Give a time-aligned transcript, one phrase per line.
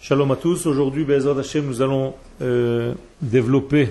[0.00, 0.66] Shalom à tous.
[0.66, 3.90] Aujourd'hui, Bezrat Hashem, nous allons euh, développer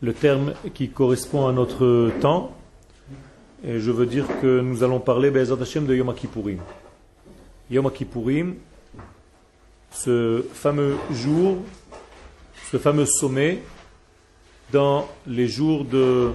[0.00, 2.54] le terme qui correspond à notre temps.
[3.64, 6.58] Et je veux dire que nous allons parler, Bezrat Hashem, de Yom Kippourim.
[7.70, 8.54] Yom Kippourim,
[9.90, 11.58] ce fameux jour,
[12.70, 13.60] ce fameux sommet
[14.72, 16.30] dans les jours de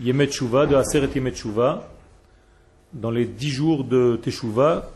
[0.00, 1.34] Yemet de Aseret Yemet
[2.92, 4.90] dans les dix jours de Teshuvah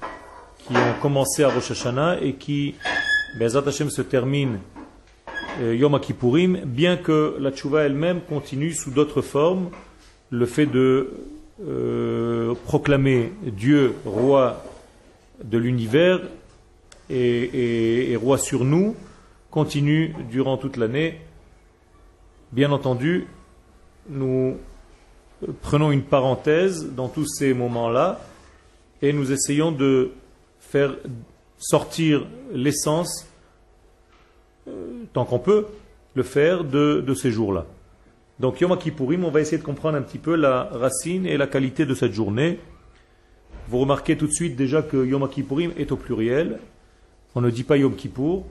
[0.66, 2.74] qui ont commencé à Rosh Hashanah et qui,
[3.38, 4.58] Bezat Hashem, se terminent
[5.60, 9.70] euh, Yom Kippourim, bien que la Teshuvah elle-même continue sous d'autres formes,
[10.30, 11.12] le fait de
[11.66, 14.64] euh, proclamer Dieu roi
[15.42, 16.20] de l'univers
[17.10, 18.96] et, roi sur nous
[19.50, 21.20] continue durant toute l'année.
[22.50, 23.26] Bien entendu,
[24.08, 24.56] nous
[25.62, 28.20] prenons une parenthèse dans tous ces moments-là
[29.02, 30.12] et nous essayons de
[30.60, 30.94] faire
[31.58, 33.26] sortir l'essence,
[34.68, 35.66] euh, tant qu'on peut
[36.14, 37.66] le faire, de, ces jours-là.
[38.40, 41.46] Donc Yom Kippourim, on va essayer de comprendre un petit peu la racine et la
[41.46, 42.58] qualité de cette journée.
[43.68, 46.58] Vous remarquez tout de suite déjà que Yom Kippourim est au pluriel.
[47.34, 48.44] On ne dit pas Yom Kippour,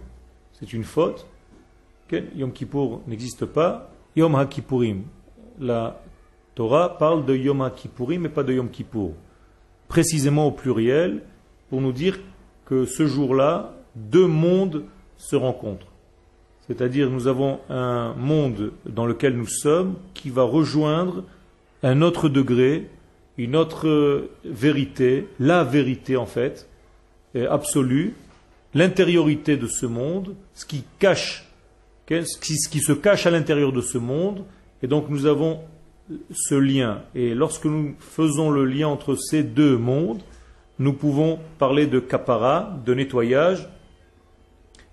[0.60, 1.26] c'est une faute.
[2.36, 3.92] Yom Kippour n'existe pas.
[4.16, 5.04] Yom HaKippourim,
[5.60, 6.02] la
[6.56, 9.14] Torah parle de Yom Kippourim mais pas de Yom Kippour.
[9.88, 11.22] Précisément au pluriel,
[11.70, 12.20] pour nous dire
[12.66, 14.86] que ce jour-là, deux mondes
[15.18, 15.88] se rencontrent.
[16.68, 21.24] C'est-à-dire nous avons un monde dans lequel nous sommes qui va rejoindre
[21.82, 22.90] un autre degré,
[23.38, 26.70] une autre vérité, la vérité en fait,
[27.50, 28.14] absolue,
[28.74, 31.50] l'intériorité de ce monde, ce qui cache,
[32.10, 34.46] ce qui se cache à l'intérieur de ce monde,
[34.82, 35.60] et donc nous avons
[36.32, 37.04] ce lien.
[37.16, 40.22] Et lorsque nous faisons le lien entre ces deux mondes,
[40.80, 43.70] nous pouvons parler de kapara, de nettoyage,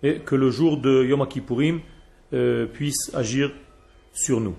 [0.03, 1.81] et que le jour de Yom Kippourim
[2.33, 3.53] euh, puisse agir
[4.13, 4.57] sur nous.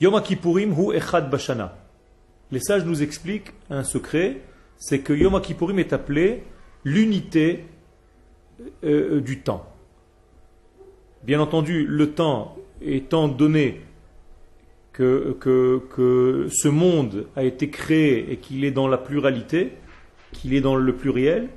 [0.00, 1.76] Yom Kippourim hu echad bashana.
[2.50, 4.42] Les sages nous expliquent un secret,
[4.76, 6.44] c'est que Yom Kippourim est appelé
[6.84, 7.64] l'unité
[8.84, 9.66] euh, du temps.
[11.24, 13.80] Bien entendu, le temps étant donné
[14.98, 19.72] que, ce monde a été créé et qu'il est dans la pluralité,
[20.32, 21.48] qu'il est dans le pluriel,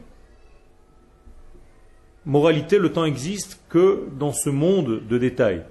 [2.25, 5.63] moralité, le temps existe que dans ce monde de détail.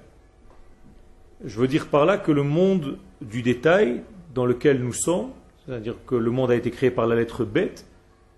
[1.43, 4.03] Je veux dire par là que le monde du détail
[4.35, 5.31] dans lequel nous sommes,
[5.65, 7.85] c'est-à-dire que le monde a été créé par la lettre bête,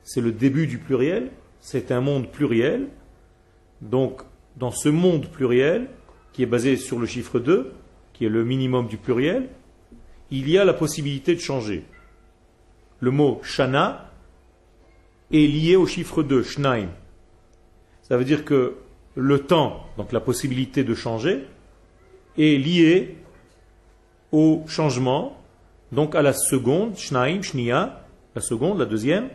[0.03, 2.87] c'est le début du pluriel, c'est un monde pluriel.
[3.81, 4.21] Donc,
[4.57, 5.87] dans ce monde pluriel,
[6.33, 7.71] qui est basé sur le chiffre 2,
[8.13, 9.49] qui est le minimum du pluriel,
[10.31, 11.83] il y a la possibilité de changer.
[12.99, 14.11] Le mot shana
[15.31, 16.89] est lié au chiffre 2, shnaim.
[18.01, 18.75] Ça veut dire que
[19.15, 21.43] le temps, donc la possibilité de changer,
[22.37, 23.17] est lié
[24.31, 25.37] au changement,
[25.91, 28.03] donc à la seconde, shnaim, shnia,
[28.35, 29.29] la seconde, la deuxième,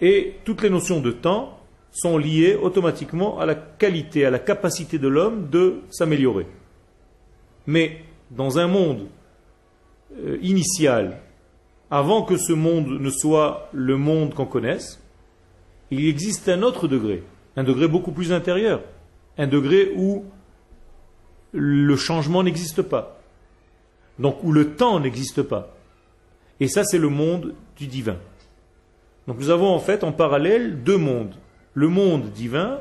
[0.00, 1.60] et toutes les notions de temps
[1.92, 6.46] sont liées automatiquement à la qualité, à la capacité de l'homme de s'améliorer.
[7.66, 9.06] Mais dans un monde
[10.18, 11.18] euh, initial,
[11.90, 15.00] avant que ce monde ne soit le monde qu'on connaisse,
[15.90, 17.22] il existe un autre degré,
[17.56, 18.82] un degré beaucoup plus intérieur,
[19.36, 20.24] un degré où
[21.52, 23.20] le changement n'existe pas,
[24.18, 25.74] donc où le temps n'existe pas.
[26.60, 28.16] Et ça, c'est le monde du divin.
[29.26, 31.34] Donc nous avons en fait en parallèle deux mondes.
[31.74, 32.80] Le monde divin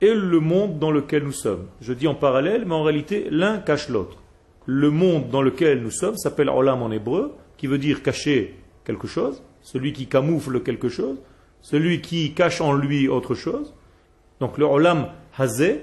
[0.00, 1.66] et le monde dans lequel nous sommes.
[1.80, 4.18] Je dis en parallèle, mais en réalité, l'un cache l'autre.
[4.66, 9.06] Le monde dans lequel nous sommes s'appelle Olam en hébreu, qui veut dire cacher quelque
[9.06, 11.18] chose, celui qui camoufle quelque chose,
[11.62, 13.74] celui qui cache en lui autre chose.
[14.40, 15.08] Donc le Olam
[15.38, 15.82] Hazé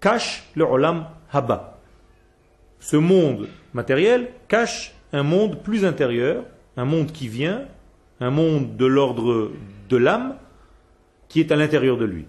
[0.00, 1.78] cache le Olam Haba.
[2.80, 6.44] Ce monde matériel cache un monde plus intérieur,
[6.76, 7.66] un monde qui vient,
[8.20, 9.50] un monde de l'ordre
[9.88, 10.36] de l'âme,
[11.28, 12.26] qui est à l'intérieur de lui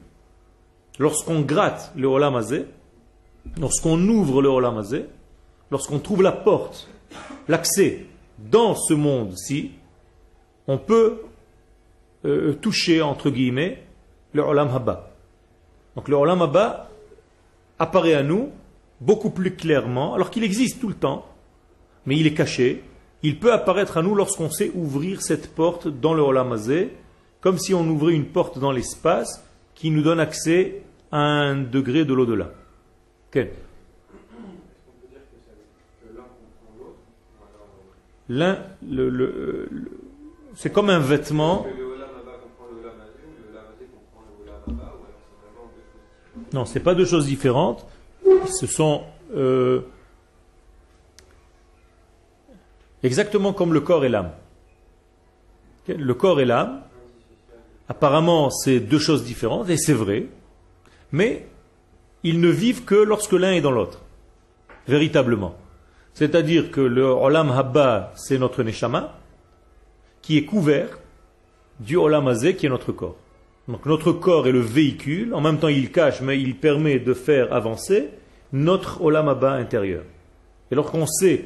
[1.00, 2.40] lorsqu'on gratte le Olam
[3.60, 4.84] lorsqu'on ouvre le Olam
[5.70, 6.88] lorsqu'on trouve la porte,
[7.48, 8.06] l'accès
[8.38, 9.72] dans ce monde-ci,
[10.68, 11.22] on peut
[12.26, 13.84] euh, toucher, entre guillemets,
[14.34, 15.12] le Olam Haba.
[15.96, 16.90] Donc le Olam Haba
[17.80, 18.50] apparaît à nous
[19.00, 21.26] beaucoup plus clairement, alors qu'il existe tout le temps,
[22.06, 22.84] mais il est caché.
[23.24, 26.58] Il peut apparaître à nous lorsqu'on sait ouvrir cette porte dans le Olam
[27.40, 29.44] comme si on ouvrait une porte dans l'espace
[29.76, 32.52] qui nous donne accès à un degré de l'au-delà.
[33.30, 33.52] Okay.
[38.30, 39.92] L'un, le, le, le,
[40.56, 41.66] c'est comme un vêtement.
[46.54, 47.86] Non, c'est pas deux choses différentes.
[48.46, 49.04] Ce sont
[49.36, 49.82] euh,
[53.04, 54.32] exactement comme le corps et l'âme.
[55.88, 56.84] Le corps et l'âme,
[57.88, 60.28] apparemment, c'est deux choses différentes, et c'est vrai,
[61.12, 61.48] mais
[62.24, 64.02] ils ne vivent que lorsque l'un est dans l'autre,
[64.88, 65.56] véritablement.
[66.14, 69.18] C'est-à-dire que le Olam Habba, c'est notre Neshama,
[70.22, 71.00] qui est couvert
[71.80, 73.18] du Olam Hazé, qui est notre corps.
[73.68, 77.14] Donc notre corps est le véhicule, en même temps il cache, mais il permet de
[77.14, 78.10] faire avancer
[78.54, 80.04] notre Olam Abba intérieur.
[80.72, 81.46] Et lorsqu'on sait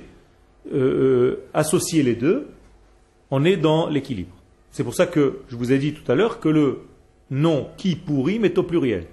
[0.74, 2.48] euh, euh, associer les deux,
[3.32, 4.35] on est dans l'équilibre.
[4.76, 6.82] C'est pour ça que je vous ai dit tout à l'heure que le
[7.32, 9.08] nom qui pourrit est au pluriel.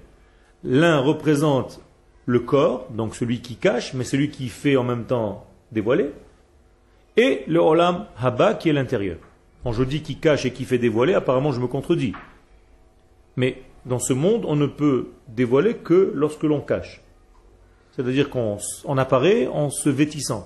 [0.61, 1.79] L'un représente
[2.25, 6.11] le corps, donc celui qui cache, mais celui qui fait en même temps dévoiler,
[7.15, 9.19] et le Olam Haba qui est l'intérieur.
[9.63, 12.11] Quand je dis qui cache et qui fait dévoiler, apparemment je me contredis.
[13.37, 17.01] Mais dans ce monde, on ne peut dévoiler que lorsque l'on cache.
[17.91, 18.57] C'est-à-dire qu'on
[18.97, 20.45] apparaît en se vêtissant.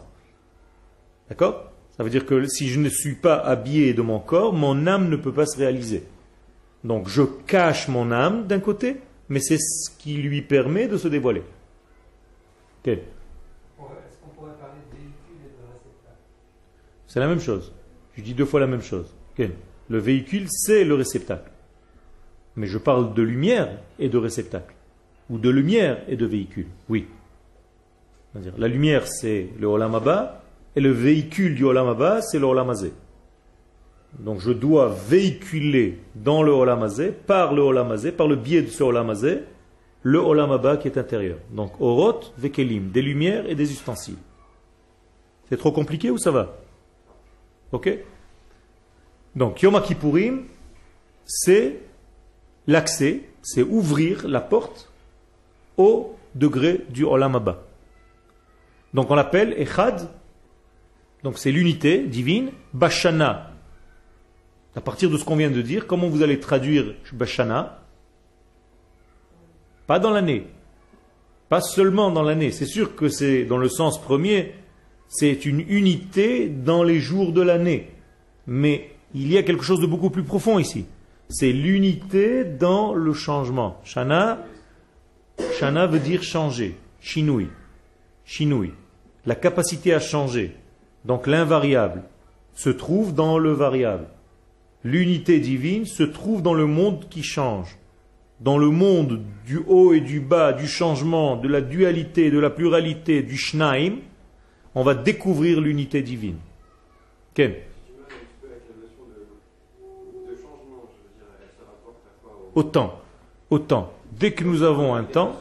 [1.28, 1.72] D'accord?
[1.98, 5.10] Ça veut dire que si je ne suis pas habillé de mon corps, mon âme
[5.10, 6.04] ne peut pas se réaliser.
[6.84, 8.98] Donc je cache mon âme d'un côté,
[9.30, 11.44] mais c'est ce qui lui permet de se dévoiler.
[12.86, 13.02] Réceptacle
[17.08, 17.74] C'est la même chose.
[18.16, 19.14] Je dis deux fois la même chose.
[19.90, 21.52] Le véhicule, c'est le réceptacle.
[22.56, 24.74] Mais je parle de lumière et de réceptacle.
[25.30, 26.68] Ou de lumière et de véhicule.
[26.90, 27.08] Oui.
[28.58, 29.96] La lumière, c'est le Olam
[30.76, 32.74] et le véhicule du Olam c'est le Olam
[34.20, 36.88] Donc je dois véhiculer dans le Olam
[37.26, 39.14] par le Olam par le biais de ce Olam
[40.04, 41.38] le Olam qui est intérieur.
[41.52, 44.18] Donc Orot, Vekelim, des lumières et des ustensiles.
[45.50, 46.56] C'est trop compliqué ou ça va?
[47.72, 47.90] Ok?
[49.36, 50.46] Donc Yom Kippourim,
[51.26, 51.80] c'est
[52.66, 54.90] l'accès, c'est ouvrir la porte
[55.78, 57.40] au degré du Olam
[58.94, 60.10] Donc on l'appelle Echad,
[61.24, 63.52] donc c'est l'unité divine, Bashana.
[64.76, 67.84] À partir de ce qu'on vient de dire, comment vous allez traduire Bashana?
[69.88, 70.46] Pas dans l'année.
[71.50, 72.52] Pas seulement dans l'année.
[72.52, 74.54] C'est sûr que c'est dans le sens premier,
[75.08, 77.90] c'est une unité dans les jours de l'année.
[78.46, 80.86] Mais il y a quelque chose de beaucoup plus profond ici.
[81.30, 83.82] C'est l'unité dans le changement.
[83.84, 84.46] Shana,
[85.58, 86.76] Shana veut dire changer.
[87.00, 87.48] Shinui.
[88.26, 88.72] Shinui.
[89.26, 90.56] La capacité à changer.
[91.08, 92.04] Donc l'invariable
[92.54, 94.08] se trouve dans le variable.
[94.84, 97.78] L'unité divine se trouve dans le monde qui change.
[98.42, 102.50] Dans le monde du haut et du bas, du changement, de la dualité, de la
[102.50, 103.96] pluralité, du shnaim,
[104.76, 106.38] on va découvrir l'unité divine.
[107.34, 107.54] Ken.
[112.54, 113.02] Autant.
[114.12, 115.36] Dès que nous avons un temps,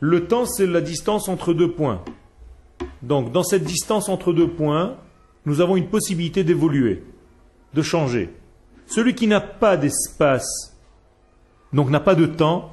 [0.00, 2.02] le temps c'est la distance entre deux points.
[3.02, 4.96] Donc dans cette distance entre deux points,
[5.44, 7.02] nous avons une possibilité d'évoluer,
[7.74, 8.30] de changer.
[8.86, 10.76] Celui qui n'a pas d'espace,
[11.72, 12.72] donc n'a pas de temps,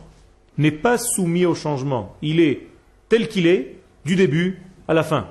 [0.57, 2.15] n'est pas soumis au changement.
[2.21, 2.67] Il est
[3.09, 5.27] tel qu'il est du début à la fin.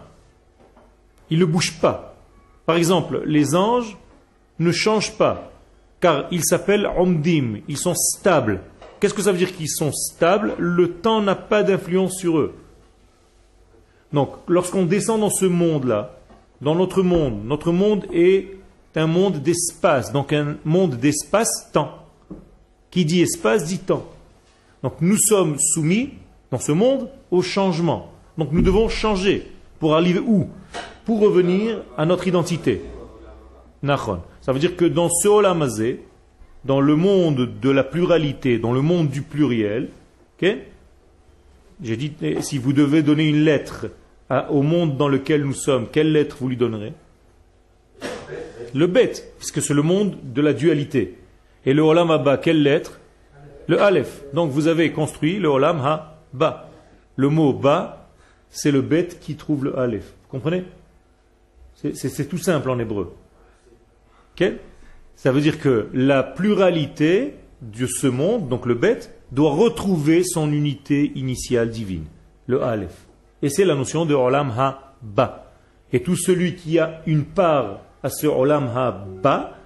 [1.30, 2.16] Il ne bouge pas.
[2.66, 3.96] Par exemple, les anges
[4.58, 5.52] ne changent pas
[6.02, 8.60] car ils s'appellent Omdim, ils sont stables.
[9.00, 10.54] Qu'est-ce que ça veut dire qu'ils sont stables?
[10.58, 12.54] Le temps n'a pas d'influence sur eux.
[14.12, 16.18] Donc, lorsqu'on descend dans ce monde-là,
[16.60, 18.48] dans notre monde, notre monde est
[18.94, 21.98] un monde d'espace, donc un monde d'espace-temps.
[22.90, 24.06] Qui dit espace dit temps.
[24.82, 26.10] Donc nous sommes soumis,
[26.50, 28.12] dans ce monde, au changement.
[28.36, 29.50] Donc nous devons changer.
[29.80, 30.48] Pour arriver où?
[31.06, 32.82] Pour revenir à notre identité.
[33.82, 34.20] Nachon.
[34.42, 36.02] Ça veut dire que dans ce olamazé,
[36.64, 39.88] dans le monde de la pluralité, dans le monde du pluriel,
[40.40, 43.86] j'ai dit, eh, si vous devez donner une lettre
[44.50, 46.92] au monde dans lequel nous sommes, quelle lettre vous lui donnerez?
[48.74, 51.18] Le bête, puisque c'est le monde de la dualité.
[51.66, 53.00] Et le olam haba, quelle lettre?
[53.68, 54.22] Le aleph.
[54.32, 56.70] Donc vous avez construit le olam ha-ba.
[57.16, 58.08] Le mot ba,
[58.48, 60.14] c'est le bête qui trouve le aleph.
[60.22, 60.64] Vous comprenez?
[61.74, 63.14] C'est tout simple en hébreu.
[65.14, 70.52] Ça veut dire que la pluralité de ce monde, donc le bête, doit retrouver son
[70.52, 72.06] unité initiale divine,
[72.46, 73.06] le Aleph.
[73.42, 75.52] Et c'est la notion de Olam Ha-Ba.
[75.92, 79.58] Et tout celui qui a une part à ce Olam Ha-Ba,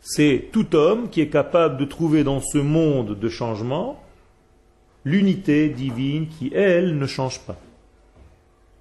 [0.00, 4.02] c'est tout homme qui est capable de trouver dans ce monde de changement
[5.04, 7.56] l'unité divine qui, elle, ne change pas.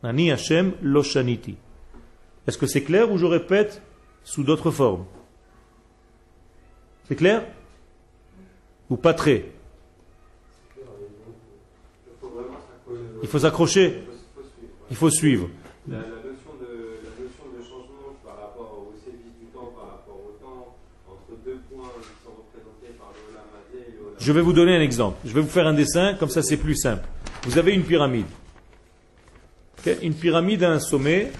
[0.04, 0.74] Hashem.
[2.48, 3.82] Est-ce que c'est clair ou je répète
[4.24, 5.06] sous d'autres formes?
[7.08, 7.44] C'est clair?
[8.90, 9.46] Ou pas très?
[13.22, 14.02] Il faut s'accrocher.
[14.90, 15.50] Il faut suivre.
[15.88, 20.20] La, notion de, la notion de changement par rapport au service du temps, par rapport
[20.20, 20.76] au temps,
[21.08, 24.76] entre deux points qui sont représentés par le Olam et le Je vais vous donner
[24.76, 25.18] un exemple.
[25.26, 27.08] Je vais vous faire un dessin, comme ça c'est plus simple.
[27.44, 28.26] Vous avez une pyramide.
[30.02, 31.32] Une pyramide a un sommet.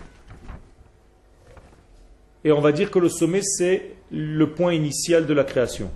[2.44, 5.89] Et on va dire que le sommet, c'est le point initial de la création.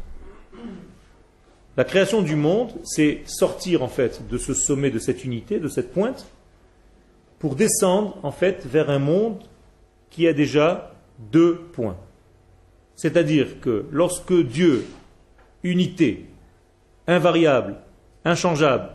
[1.80, 5.70] La création du monde, c'est sortir en fait de ce sommet, de cette unité, de
[5.70, 6.28] cette pointe,
[7.40, 9.42] pour descendre en fait vers un monde
[10.10, 10.94] qui a déjà
[11.32, 11.96] deux points.
[12.98, 14.88] C'est-à-dire que lorsque Dieu,
[15.64, 16.26] unité,
[17.08, 17.78] invariable,
[18.26, 18.90] inchangeable,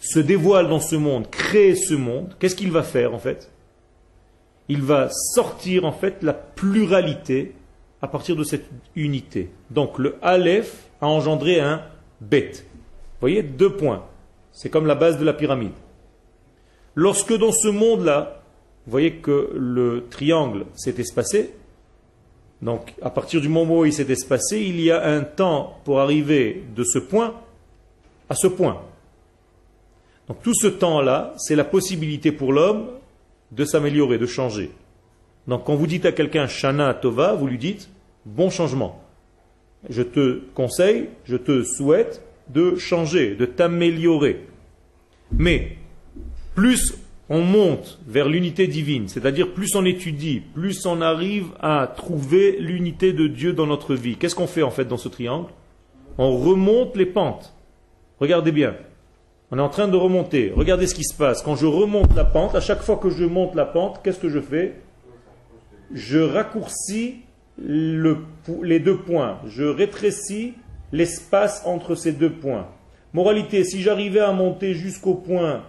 [0.00, 3.50] se dévoile dans ce monde, crée ce monde, qu'est-ce qu'il va faire en fait?
[4.70, 7.52] Il va sortir en fait la pluralité
[8.00, 9.50] à partir de cette unité.
[9.70, 11.82] Donc le Aleph a engendré un
[12.20, 12.52] Bet.
[12.52, 14.04] Vous voyez, deux points.
[14.52, 15.72] C'est comme la base de la pyramide.
[16.94, 18.42] Lorsque dans ce monde-là,
[18.86, 21.52] vous voyez que le triangle s'est espacé,
[22.62, 26.00] donc à partir du moment où il s'est espacé, il y a un temps pour
[26.00, 27.34] arriver de ce point
[28.28, 28.80] à ce point.
[30.28, 32.88] Donc tout ce temps-là, c'est la possibilité pour l'homme
[33.52, 34.70] de s'améliorer, de changer.
[35.46, 37.88] Donc quand vous dites à quelqu'un Shana Tova, vous lui dites
[38.24, 39.05] bon changement.
[39.88, 44.46] Je te conseille, je te souhaite de changer, de t'améliorer.
[45.32, 45.76] Mais
[46.54, 46.94] plus
[47.28, 53.12] on monte vers l'unité divine, c'est-à-dire plus on étudie, plus on arrive à trouver l'unité
[53.12, 54.16] de Dieu dans notre vie.
[54.16, 55.48] Qu'est-ce qu'on fait en fait dans ce triangle?
[56.18, 57.52] On remonte les pentes.
[58.20, 58.76] Regardez bien.
[59.50, 60.52] On est en train de remonter.
[60.54, 61.42] Regardez ce qui se passe.
[61.42, 64.28] Quand je remonte la pente, à chaque fois que je monte la pente, qu'est-ce que
[64.28, 64.74] je fais?
[65.92, 67.16] Je raccourcis
[67.58, 69.38] les deux points.
[69.46, 70.54] Je rétrécis
[70.92, 72.68] l'espace entre ces deux points.
[73.12, 75.64] Moralité, si j'arrivais à monter jusqu'au point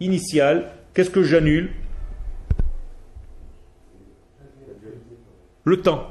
[0.00, 1.70] initial, qu'est-ce que j'annule?
[5.64, 6.08] Le temps.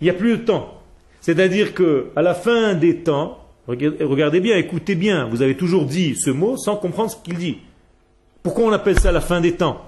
[0.00, 0.82] Il n'y a plus de temps.
[1.20, 6.16] C'est-à-dire que à la fin des temps, regardez bien, écoutez bien, vous avez toujours dit
[6.16, 7.58] ce mot sans comprendre ce qu'il dit.
[8.42, 9.86] Pourquoi on appelle ça la fin des temps?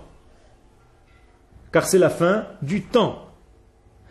[1.72, 3.23] Car c'est la fin du temps.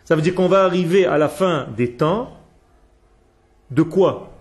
[0.04, 2.36] Ça veut dire qu'on va arriver à la fin des temps
[3.70, 4.32] de quoi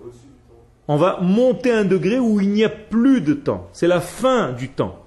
[0.87, 3.69] On va monter un degré où il n'y a plus de temps.
[3.71, 4.99] C'est la fin du temps.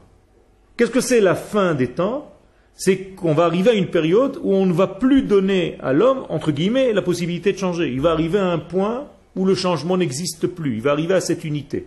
[0.76, 2.32] Qu'est-ce que c'est la fin des temps?
[2.75, 6.26] C'est qu'on va arriver à une période où on ne va plus donner à l'homme,
[6.28, 7.90] entre guillemets, la possibilité de changer.
[7.90, 10.75] Il va arriver à un point où le changement n'existe plus.
[10.75, 11.86] Il va arriver à cette unité.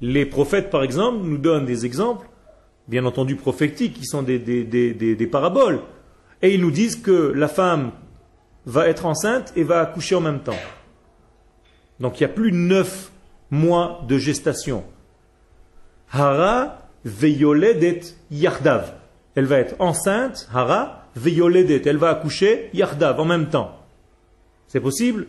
[0.00, 2.28] Les prophètes, par exemple, nous donnent des exemples,
[2.88, 5.80] bien entendu prophétiques, qui sont des, des paraboles.
[6.42, 7.92] Et ils nous disent que la femme
[8.66, 10.58] va être enceinte et va accoucher en même temps.
[12.00, 13.10] Donc il n'y a plus neuf
[13.50, 14.84] mois de gestation.
[16.10, 18.94] Hara veyoledet yardav.
[19.34, 21.82] Elle va être enceinte, hara veyoledet.
[21.86, 23.78] Elle va accoucher yardav en même temps.
[24.68, 25.26] C'est possible?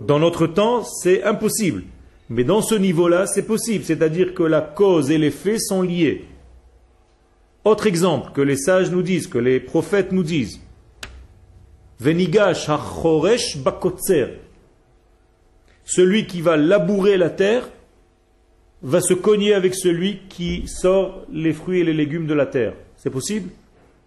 [0.00, 1.84] Dans notre temps, c'est impossible.
[2.30, 3.84] Mais dans ce niveau-là, c'est possible.
[3.84, 6.26] C'est-à-dire que la cause et l'effet sont liés.
[7.64, 10.60] Autre exemple que les sages nous disent, que les prophètes nous disent.
[11.98, 14.40] Venigash hachoresh bakotzer.
[15.84, 17.68] Celui qui va labourer la terre
[18.82, 22.74] va se cogner avec celui qui sort les fruits et les légumes de la terre.
[22.96, 23.50] C'est possible?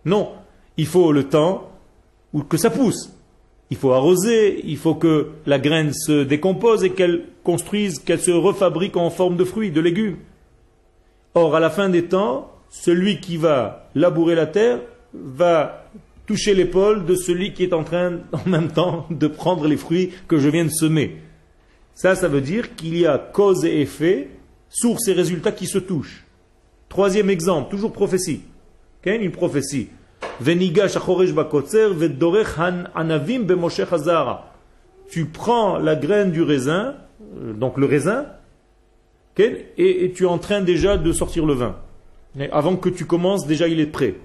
[0.06, 0.32] Non.
[0.78, 1.72] Il faut le temps
[2.34, 3.12] ou que ça pousse.
[3.70, 8.32] Il faut arroser, il faut que la graine se décompose et qu'elle construise, qu'elle se
[8.32, 10.18] refabrique en forme de fruits, de légumes.
[11.34, 14.80] Or, à la fin des temps, celui qui va labourer la terre
[15.14, 15.86] va
[16.26, 20.12] toucher l'épaule de celui qui est en train en même temps de prendre les fruits
[20.28, 21.18] que je viens de semer.
[21.96, 24.30] Ça, ça veut dire qu'il y a cause et effet,
[24.70, 26.26] source et résultat qui se touchent.
[26.90, 28.42] Troisième exemple, toujours prophétie.
[29.06, 29.88] Une prophétie.
[35.10, 36.96] Tu prends la graine du raisin,
[37.38, 38.26] euh, donc le raisin,
[39.38, 41.78] et tu es en train déjà de sortir le vin
[42.52, 44.16] avant que tu commences, déjà il est prêt.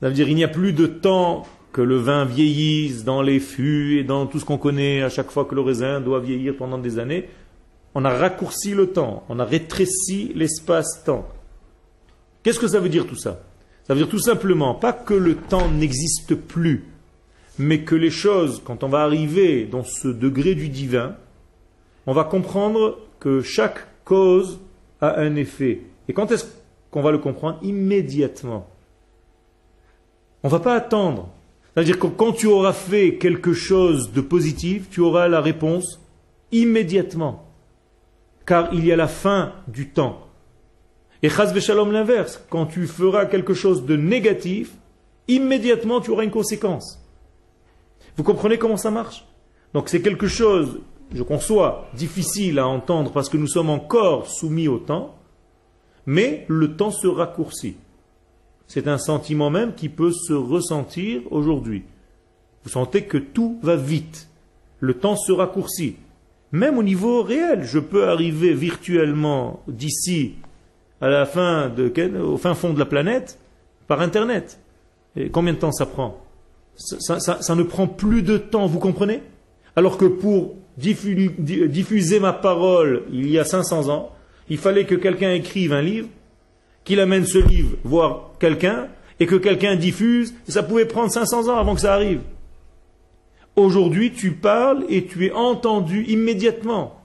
[0.00, 3.38] Ça veut dire il n'y a plus de temps que le vin vieillisse dans les
[3.38, 6.56] fûts et dans tout ce qu'on connaît à chaque fois que le raisin doit vieillir
[6.56, 7.28] pendant des années.
[7.94, 11.28] On a raccourci le temps, on a rétréci l'espace-temps.
[12.42, 13.42] Qu'est-ce que ça veut dire tout ça?
[13.86, 16.84] Ça veut dire tout simplement pas que le temps n'existe plus,
[17.58, 21.16] mais que les choses, quand on va arriver dans ce degré du divin,
[22.06, 24.60] on va comprendre que chaque cause
[25.00, 25.82] a un effet.
[26.08, 26.46] Et quand est-ce
[26.90, 28.66] qu'on va le comprendre immédiatement.
[30.42, 31.28] On ne va pas attendre.
[31.72, 36.00] C'est-à-dire que quand tu auras fait quelque chose de positif, tu auras la réponse
[36.50, 37.46] immédiatement.
[38.46, 40.26] Car il y a la fin du temps.
[41.22, 42.42] Et chas shalom l'inverse.
[42.50, 44.72] Quand tu feras quelque chose de négatif,
[45.28, 46.98] immédiatement tu auras une conséquence.
[48.16, 49.24] Vous comprenez comment ça marche?
[49.72, 50.80] Donc c'est quelque chose,
[51.14, 55.14] je conçois, difficile à entendre parce que nous sommes encore soumis au temps,
[56.10, 57.76] mais le temps se raccourcit.
[58.66, 61.84] C'est un sentiment même qui peut se ressentir aujourd'hui.
[62.64, 64.28] Vous sentez que tout va vite.
[64.80, 65.94] Le temps se raccourcit.
[66.50, 70.34] Même au niveau réel, je peux arriver virtuellement d'ici
[71.00, 73.38] à la fin de, au fin fond de la planète
[73.86, 74.58] par Internet.
[75.14, 76.18] Et combien de temps ça prend?
[76.74, 79.22] Ça, ça, ne prend plus de temps, vous comprenez?
[79.76, 84.10] Alors que pour diffuser ma parole il y a 500 ans,
[84.50, 86.08] il fallait que quelqu'un écrive un livre,
[86.84, 88.88] qu'il amène ce livre voir quelqu'un,
[89.20, 92.20] et que quelqu'un diffuse, ça pouvait prendre 500 ans avant que ça arrive.
[93.54, 97.00] Aujourd'hui, tu parles et tu es entendu immédiatement.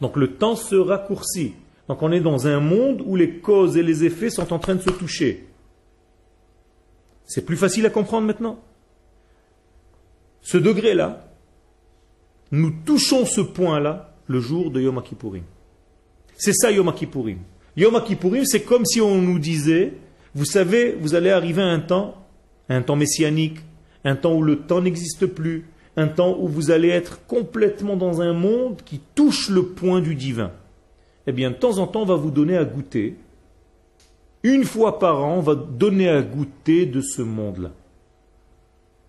[0.00, 1.54] Donc le temps se raccourcit.
[1.88, 4.74] Donc on est dans un monde où les causes et les effets sont en train
[4.74, 5.46] de se toucher.
[7.24, 8.60] C'est plus facile à comprendre maintenant.
[10.42, 11.26] Ce degré-là,
[12.52, 15.42] nous touchons ce point-là le jour de Yom Kippourim.
[16.36, 17.38] C'est ça Yom Kippourim.
[17.76, 19.94] Yom Kippourim, c'est comme si on nous disait,
[20.34, 22.14] vous savez, vous allez arriver à un temps,
[22.68, 23.58] un temps messianique,
[24.04, 25.66] un temps où le temps n'existe plus,
[25.96, 30.14] un temps où vous allez être complètement dans un monde qui touche le point du
[30.14, 30.52] divin.
[31.26, 33.16] Eh bien, de temps en temps, on va vous donner à goûter.
[34.42, 37.72] Une fois par an, on va donner à goûter de ce monde-là.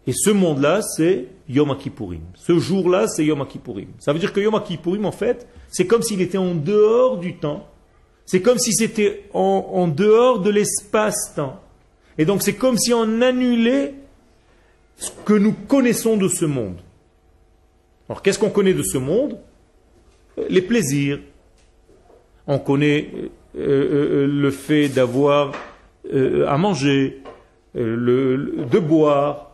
[0.08, 2.22] Et ce monde-là, c'est Yom Kippourim.
[2.34, 3.90] Ce jour-là, c'est Yom Kippourim.
[4.00, 7.36] Ça veut dire que Yom Kippourim, en fait, c'est comme s'il était en dehors du
[7.36, 7.68] temps.
[8.26, 11.62] C'est comme si c'était en, dehors de l'espace-temps.
[12.18, 13.96] Et donc, c'est comme si on annulait
[14.96, 16.78] ce que nous connaissons de ce monde.
[18.08, 19.38] Alors, qu'est-ce qu'on connaît de ce monde?
[20.50, 21.20] Les plaisirs.
[22.48, 23.10] On connaît
[23.58, 25.52] euh, euh, le fait d'avoir
[26.14, 27.22] euh, à manger,
[27.76, 29.47] de boire,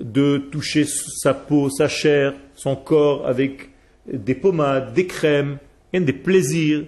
[0.00, 3.70] de toucher sa peau, sa chair, son corps avec
[4.12, 5.58] des pommades, des crèmes,
[5.92, 6.84] des plaisirs,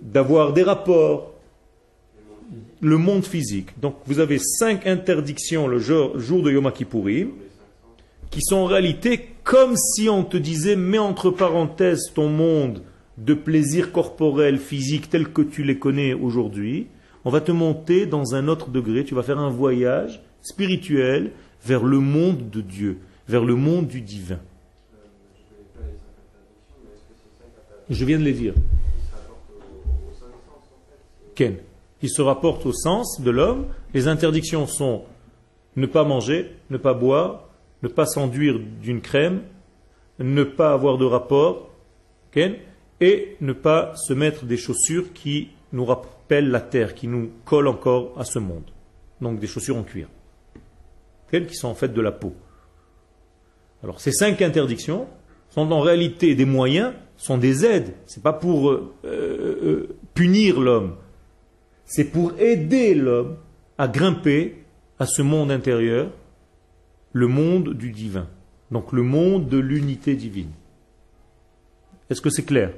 [0.00, 1.32] d'avoir des rapports,
[2.80, 3.78] le monde physique.
[3.80, 7.30] Donc vous avez cinq interdictions le jour, de Yom Kippourim
[8.30, 12.82] qui sont en réalité comme si on te disait mets entre parenthèses ton monde
[13.16, 16.88] de plaisir corporel, physique tel que tu les connais aujourd'hui.
[17.24, 21.30] On va te monter dans un autre degré, tu vas faire un voyage spirituel
[21.64, 22.98] vers le monde de Dieu,
[23.28, 24.40] vers le monde du divin.
[27.90, 28.54] Je viens de les dire.
[31.34, 31.56] Ken
[32.04, 33.64] qui se rapporte au sens de l'homme.
[33.94, 35.04] Les interdictions sont
[35.74, 37.48] ne pas manger, ne pas boire,
[37.82, 39.40] ne pas s'enduire d'une crème,
[40.18, 41.70] ne pas avoir de rapport,
[43.00, 47.68] et ne pas se mettre des chaussures qui nous rappellent la terre, qui nous collent
[47.68, 48.70] encore à ce monde.
[49.22, 50.08] Donc des chaussures en cuir,
[51.42, 52.34] qui sont en fait de la peau.
[53.82, 55.06] Alors ces cinq interdictions
[55.50, 57.94] sont en réalité des moyens, sont des aides.
[58.06, 60.96] Ce n'est pas pour euh, euh, euh, punir l'homme,
[61.84, 63.36] c'est pour aider l'homme
[63.78, 64.64] à grimper
[64.98, 66.10] à ce monde intérieur,
[67.12, 68.28] le monde du divin,
[68.70, 70.50] donc le monde de l'unité divine.
[72.10, 72.72] Est-ce que c'est clair?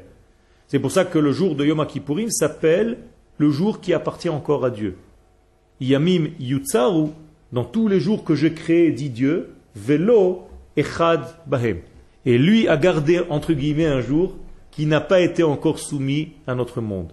[0.67, 2.99] C'est pour ça que le jour de Yom Kippourim s'appelle
[3.39, 4.97] le jour qui appartient encore à Dieu.
[5.81, 7.11] Yamim Yutsaru,
[7.53, 11.79] dans tous les jours que j'ai créés, dit Dieu, Velo Echad Bahem.
[12.25, 14.37] Et lui a gardé, entre guillemets, un jour
[14.71, 17.13] qui n'a pas été encore soumis à notre monde.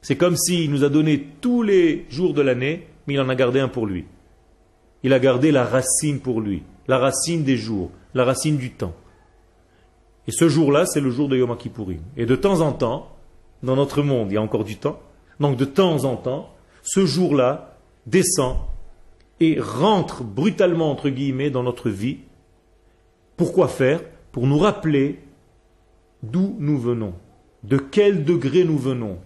[0.00, 3.34] C'est comme s'il nous a donné tous les jours de l'année, mais il en a
[3.34, 4.04] gardé un pour lui.
[5.02, 8.94] Il a gardé la racine pour lui, la racine des jours, la racine du temps.
[10.26, 12.00] Et ce jour-là, c'est le jour de Yom Kippourim.
[12.16, 13.14] Et de temps en temps,
[13.62, 14.98] dans notre monde, il y a encore du temps.
[15.40, 16.50] Donc de temps en temps,
[16.82, 18.56] ce jour-là descend
[19.40, 22.18] et rentre brutalement, entre guillemets, dans notre vie.
[23.36, 24.00] Pourquoi faire?
[24.32, 25.20] Pour nous rappeler
[26.22, 27.14] d'où nous venons,
[27.62, 29.18] de quel degré nous venons,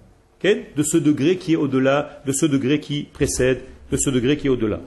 [0.42, 4.46] de ce degré qui est au-delà, de ce degré qui précède, de ce degré qui
[4.46, 4.80] est au-delà.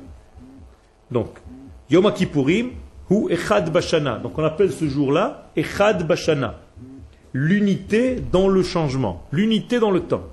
[1.10, 1.40] Donc,
[1.90, 2.72] Yom Kippourim,
[3.12, 4.18] ou Echad Bashana.
[4.18, 6.60] Donc on appelle ce jour-là Echad Bashana.
[7.34, 10.24] L'unité dans le changement, l'unité dans le temps.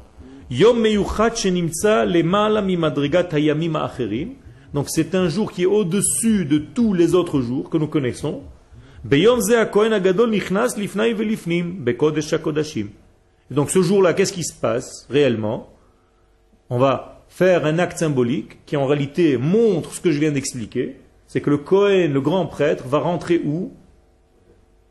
[0.50, 4.30] Yom Meyuchat Shenimtsa Lemala Mimadrigat Hayamim Acherim.
[4.74, 8.42] Donc c'est un jour qui est au-dessus de tous les autres jours que nous connaissons.
[13.50, 15.70] Donc ce jour-là, qu'est-ce qui se passe réellement?
[16.68, 20.96] On va faire un acte symbolique qui en réalité montre ce que je viens d'expliquer.
[21.26, 23.72] c'est que le Kohen, le grand prêtre, va rentrer où?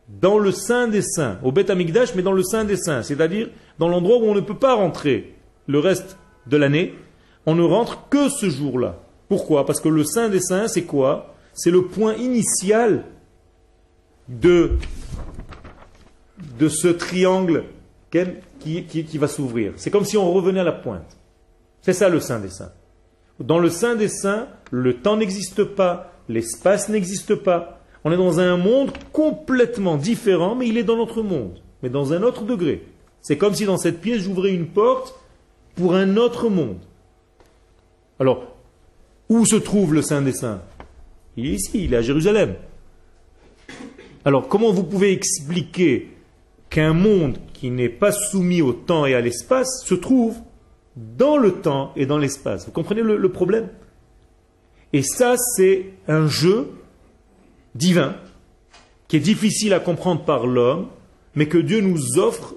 [0.07, 3.49] Dans le sein des saints, au Beth Amikdash, mais dans le sein des saints, c'est-à-dire
[3.79, 5.33] dans l'endroit où on ne peut pas rentrer
[5.65, 6.93] le reste de l'année,
[7.45, 8.99] on ne rentre que ce jour-là.
[9.29, 9.65] Pourquoi?
[9.65, 11.35] Parce que le sein des saints, c'est quoi?
[11.53, 13.03] C'est le point initial
[14.27, 14.77] de,
[16.69, 17.65] ce triangle
[18.59, 19.73] qui, qui va s'ouvrir.
[19.75, 21.17] C'est comme si on revenait à la pointe.
[21.81, 22.71] C'est ça le sein des saints.
[23.39, 27.81] Dans le sein des saints, le temps n'existe pas, l'espace n'existe pas.
[28.03, 32.13] On est dans un monde complètement différent, mais il est dans notre monde, mais dans
[32.13, 32.83] un autre degré.
[33.21, 35.15] C'est comme si dans cette pièce j'ouvrais une porte
[35.75, 36.79] pour un autre monde.
[38.19, 38.56] Alors,
[39.29, 40.61] où se trouve le Saint des Saints?
[41.35, 42.55] Il est ici, il est à Jérusalem.
[44.25, 46.09] Alors, comment vous pouvez expliquer
[46.69, 50.37] qu'un monde qui n'est pas soumis au temps et à l'espace se trouve
[50.95, 52.65] dans le temps et dans l'espace?
[52.65, 53.69] Vous comprenez le, problème?
[54.93, 56.71] Et ça, c'est un jeu
[57.75, 58.15] divin
[59.07, 60.87] qui est difficile à comprendre par l'homme,
[61.35, 62.55] mais que Dieu nous offre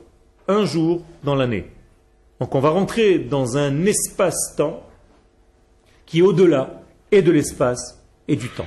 [0.48, 1.66] un jour dans l'année.
[2.40, 4.82] Donc on va rentrer dans un espace-temps
[6.10, 8.66] qui est au-delà et de l'espace et du temps.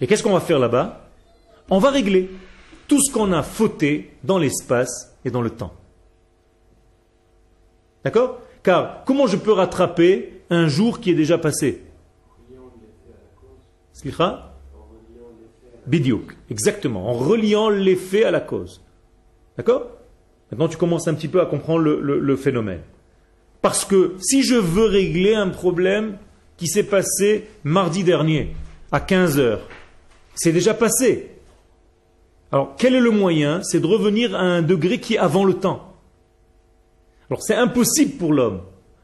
[0.00, 1.10] Et qu'est-ce qu'on va faire là-bas?
[1.68, 2.30] On va régler
[2.88, 5.74] tout ce qu'on a fauté dans l'espace et dans le temps.
[8.02, 8.40] D'accord?
[8.62, 11.82] Car comment je peux rattraper un jour qui est déjà passé?
[15.86, 18.82] Bidiouk, exactement, en reliant l'effet à la cause.
[19.58, 19.90] D'accord?
[20.50, 22.80] Maintenant, tu commences un petit peu à comprendre le, phénomène.
[23.60, 26.16] Parce que si je veux régler un problème
[26.56, 28.54] qui s'est passé mardi dernier,
[28.92, 29.68] à 15 heures,
[30.34, 31.30] c'est déjà passé.
[32.52, 33.62] Alors, quel est le moyen?
[33.62, 35.94] C'est de revenir à un degré qui est avant le temps.
[37.28, 38.60] Alors, c'est impossible pour l'homme.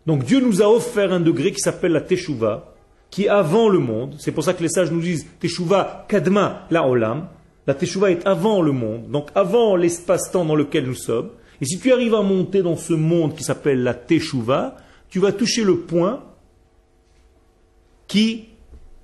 [0.07, 2.75] Donc, Dieu nous a offert un degré qui s'appelle la Teshuvah,
[3.11, 4.15] qui est avant le monde.
[4.19, 7.29] C'est pour ça que les sages nous disent Teshuvah kadma la olam.
[7.67, 11.31] La Teshuvah est avant le monde, donc avant l'espace-temps dans lequel nous sommes.
[11.61, 14.77] Et si tu arrives à monter dans ce monde qui s'appelle la Teshuvah,
[15.09, 16.23] tu vas toucher le point
[18.11, 18.47] qui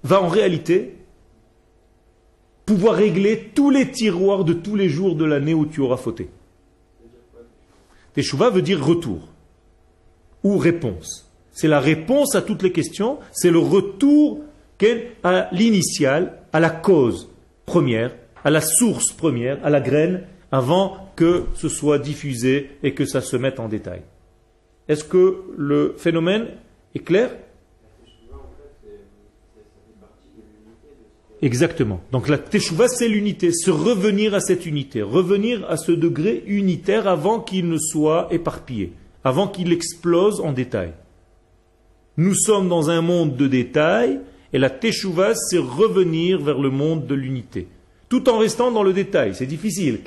[0.03, 0.97] va en réalité
[2.67, 6.29] pouvoir régler tous les tiroirs de tous les jours de l'année où tu auras fauté.
[8.15, 9.29] Teshuvah veut dire retour
[10.43, 11.31] ou réponse.
[11.53, 14.41] C'est la réponse à toutes les questions, c'est le retour
[15.23, 17.31] à l'initial, à la cause
[17.65, 23.05] première, à la source première, à la graine, avant que ce soit diffusé et que
[23.05, 24.03] ça se mette en détail.
[24.89, 26.49] Est-ce que le phénomène
[26.97, 27.31] est clair?
[31.43, 32.01] Exactement.
[32.13, 37.07] Donc la teshuva, c'est l'unité, se revenir à cette unité, revenir à ce degré unitaire
[37.07, 40.93] avant qu'il ne soit éparpillé, avant qu'il explose en détail.
[42.17, 44.21] Nous sommes dans un monde de détail,
[44.53, 47.69] et la teshuva, c'est revenir vers le monde de l'unité,
[48.09, 49.35] tout en restant dans le détail.
[49.35, 49.99] C'est difficile,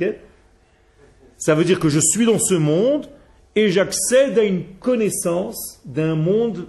[1.38, 3.08] Ça veut dire que je suis dans ce monde
[3.56, 6.66] et j'accède à une connaissance d'un monde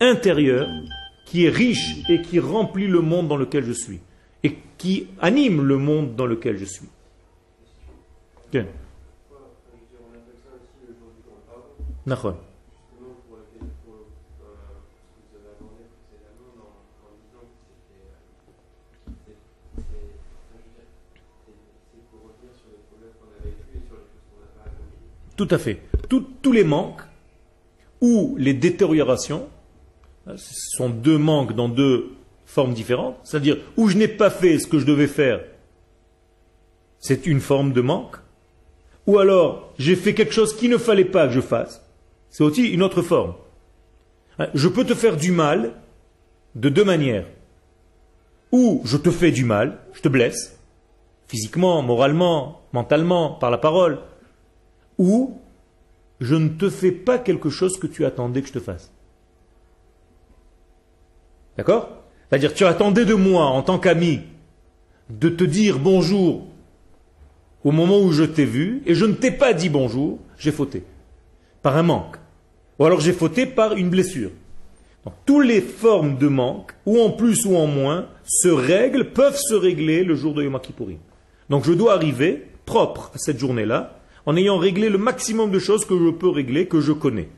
[0.00, 0.68] intérieur
[1.26, 4.00] qui est riche et qui remplit le monde dans lequel je suis
[4.42, 6.88] et qui anime le monde dans lequel je suis.
[25.36, 25.82] Tout à fait.
[26.08, 27.02] tous les manques
[28.00, 29.48] ou les détériorations
[30.34, 32.12] ce sont deux manques dans deux
[32.44, 33.16] formes différentes.
[33.24, 35.40] C'est-à-dire, où je n'ai pas fait ce que je devais faire,
[36.98, 38.16] c'est une forme de manque.
[39.06, 41.82] Ou alors, j'ai fait quelque chose qu'il ne fallait pas que je fasse.
[42.30, 43.34] C'est aussi une autre forme.
[44.38, 45.74] Hein, je peux te faire du mal
[46.54, 47.26] de deux manières.
[48.50, 50.58] Ou je te fais du mal, je te blesse,
[51.28, 54.00] physiquement, moralement, mentalement, par la parole.
[54.98, 55.40] Ou
[56.20, 58.92] je ne te fais pas quelque chose que tu attendais que je te fasse.
[61.56, 64.20] D'accord C'est-à-dire, tu attendais de moi, en tant qu'ami,
[65.10, 66.46] de te dire bonjour
[67.64, 70.84] au moment où je t'ai vu, et je ne t'ai pas dit bonjour, j'ai fauté.
[71.62, 72.16] Par un manque.
[72.78, 74.30] Ou alors j'ai fauté par une blessure.
[75.04, 79.38] Donc, toutes les formes de manque, ou en plus ou en moins, se règlent, peuvent
[79.38, 80.98] se régler le jour de Yom Kippourim.
[81.48, 85.84] Donc je dois arriver propre à cette journée-là, en ayant réglé le maximum de choses
[85.84, 87.28] que je peux régler, que je connais.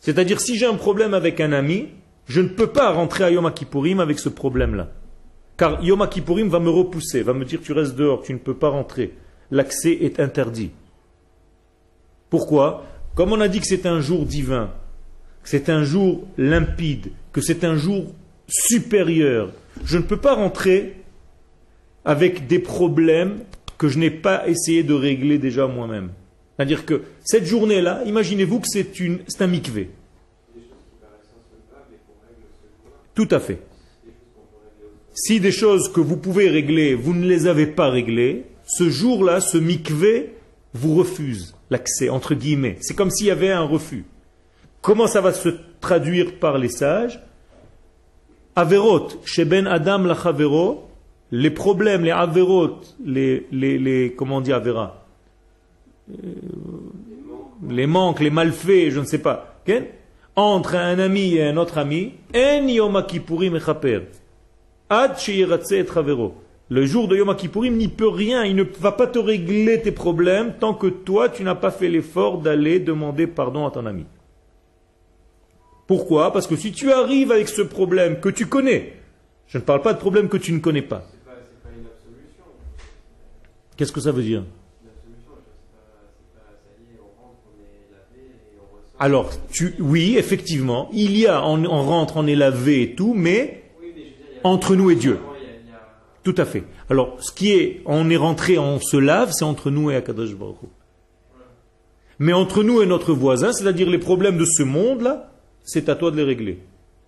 [0.00, 1.88] C'est-à-dire, si j'ai un problème avec un ami,
[2.26, 4.90] je ne peux pas rentrer à Yom Kippourim avec ce problème-là.
[5.56, 8.54] Car Yom Kippourim va me repousser, va me dire tu restes dehors, tu ne peux
[8.54, 9.14] pas rentrer.
[9.50, 10.70] L'accès est interdit.
[12.30, 12.84] Pourquoi?
[13.14, 14.70] Comme on a dit que c'est un jour divin,
[15.42, 18.06] que c'est un jour limpide, que c'est un jour
[18.48, 19.52] supérieur.
[19.84, 21.02] Je ne peux pas rentrer
[22.04, 23.40] avec des problèmes
[23.78, 26.10] que je n'ai pas essayé de régler déjà moi-même.
[26.56, 29.90] C'est-à-dire que cette journée-là, imaginez-vous que c'est un mikvé.
[33.14, 33.60] Tout à fait.
[35.14, 39.40] Si des choses que vous pouvez régler, vous ne les avez pas réglées, ce jour-là,
[39.40, 40.34] ce mikvé
[40.72, 42.78] vous refuse l'accès, entre guillemets.
[42.80, 44.04] C'est comme s'il y avait un refus.
[44.80, 47.20] Comment ça va se traduire par les sages?
[48.56, 50.16] Averot, chez Ben Adam la
[51.30, 55.06] les problèmes, les averot, les, les, les comment on dit avera?
[56.10, 56.14] Euh,
[57.70, 59.62] Les manques, les malfaits, je ne sais pas.
[60.34, 63.58] Entre un ami et un autre ami, en yom kippourim
[64.88, 65.16] Ad
[66.68, 69.92] Le jour de Yom Kippourim n'y peut rien, il ne va pas te régler tes
[69.92, 74.06] problèmes tant que toi tu n'as pas fait l'effort d'aller demander pardon à ton ami.
[75.86, 76.32] Pourquoi?
[76.32, 78.94] Parce que si tu arrives avec ce problème que tu connais,
[79.48, 81.04] je ne parle pas de problème que tu ne connais pas,
[83.76, 84.44] Qu'est-ce que ça veut dire?
[89.02, 93.64] Alors, tu, oui, effectivement, il y a, on, rentre, on est lavé et tout, mais
[94.44, 95.18] entre nous et Dieu.
[96.22, 96.62] Tout à fait.
[96.88, 100.36] Alors, ce qui est, on est rentré, on se lave, c'est entre nous et Akadosh
[100.36, 100.58] Baruch
[102.20, 105.32] Mais entre nous et notre voisin, c'est-à-dire les problèmes de ce monde-là,
[105.64, 106.60] c'est à toi de les régler.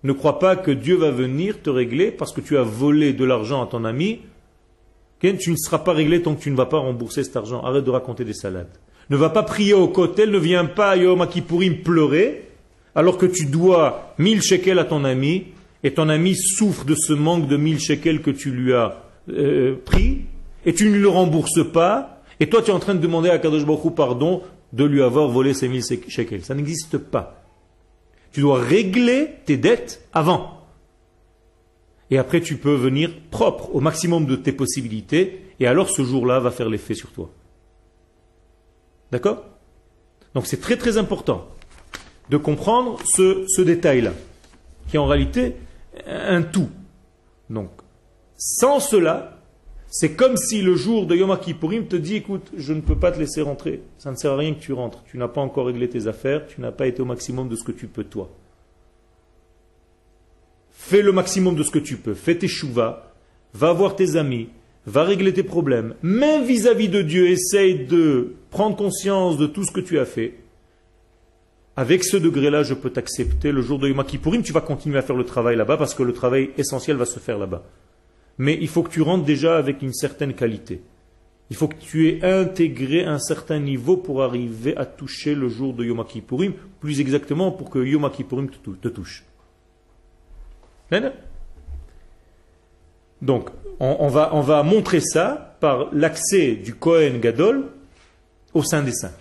[0.02, 3.24] Ne crois pas que Dieu va venir te régler parce que tu as volé de
[3.24, 4.18] l'argent à ton ami
[5.32, 7.62] tu ne seras pas réglé tant que tu ne vas pas rembourser cet argent.
[7.62, 8.78] Arrête de raconter des salades.
[9.10, 12.48] Ne va pas prier au côté, ne viens pas à Yom Kippourim pleurer,
[12.94, 15.46] alors que tu dois 1000 shekels à ton ami,
[15.82, 19.76] et ton ami souffre de ce manque de 1000 shekels que tu lui as euh,
[19.84, 20.22] pris,
[20.64, 23.38] et tu ne le rembourses pas, et toi tu es en train de demander à
[23.38, 26.44] Kadosh Baruch pardon de lui avoir volé ces 1000 shekels.
[26.44, 27.44] Ça n'existe pas.
[28.32, 30.66] Tu dois régler tes dettes avant.
[32.10, 35.42] Et après, tu peux venir propre au maximum de tes possibilités.
[35.60, 37.30] Et alors, ce jour-là va faire l'effet sur toi.
[39.12, 39.44] D'accord?
[40.34, 41.48] Donc, c'est très très important
[42.30, 44.12] de comprendre ce, ce détail-là,
[44.88, 45.56] qui est en réalité
[46.06, 46.70] un tout.
[47.50, 47.70] Donc,
[48.36, 49.34] sans cela,
[49.96, 53.12] c'est comme si le jour de Yom Kippourim te dit, écoute, je ne peux pas
[53.12, 53.82] te laisser rentrer.
[53.98, 55.04] Ça ne sert à rien que tu rentres.
[55.04, 56.46] Tu n'as pas encore réglé tes affaires.
[56.48, 58.28] Tu n'as pas été au maximum de ce que tu peux toi.
[60.72, 62.14] Fais le maximum de ce que tu peux.
[62.14, 63.12] Fais tes chouvas.
[63.52, 64.48] Va voir tes amis.
[64.84, 65.94] Va régler tes problèmes.
[66.02, 70.34] Même vis-à-vis de Dieu, essaye de prendre conscience de tout ce que tu as fait.
[71.76, 73.50] Avec ce degré-là, je peux t'accepter.
[73.50, 76.04] Le jour de Yom Kippourim, tu vas continuer à faire le travail là-bas parce que
[76.04, 77.64] le travail essentiel va se faire là-bas.
[78.38, 80.82] Mais il faut que tu rentres déjà avec une certaine qualité.
[81.50, 85.74] Il faut que tu aies intégré un certain niveau pour arriver à toucher le jour
[85.74, 89.24] de Yom Kippourim, plus exactement pour que Yom Kippourim te touche.
[93.20, 97.64] Donc, on, va, on va montrer ça par l'accès du Kohen Gadol
[98.54, 99.12] au sein des saints.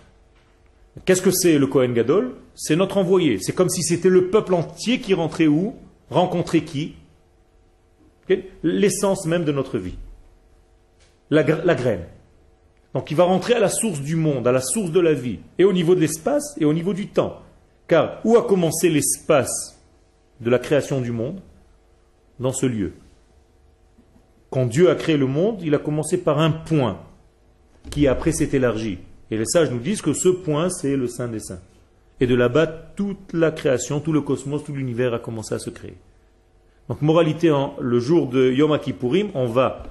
[1.05, 2.35] Qu'est-ce que c'est le Kohen Gadol?
[2.55, 3.39] C'est notre envoyé.
[3.41, 5.75] C'est comme si c'était le peuple entier qui rentrait où?
[6.09, 6.93] Rencontrer qui?
[8.61, 9.97] L'essence même de notre vie.
[11.29, 12.05] La, la, graine.
[12.93, 15.39] Donc il va rentrer à la source du monde, à la source de la vie,
[15.57, 17.41] et au niveau de l'espace et au niveau du temps.
[17.87, 19.81] Car où a commencé l'espace
[20.39, 21.41] de la création du monde?
[22.39, 22.93] Dans ce lieu.
[24.49, 26.99] Quand Dieu a créé le monde, il a commencé par un point
[27.89, 28.99] qui après s'est élargi.
[29.33, 31.61] Et les sages nous disent que ce point, c'est le Saint des Saints.
[32.19, 35.71] Et de là-bas, toute la création, tout le cosmos, tout l'univers a commencé à se
[35.71, 35.95] créer.
[36.87, 39.85] Donc, moralité, le jour de Yom Kippourim, on va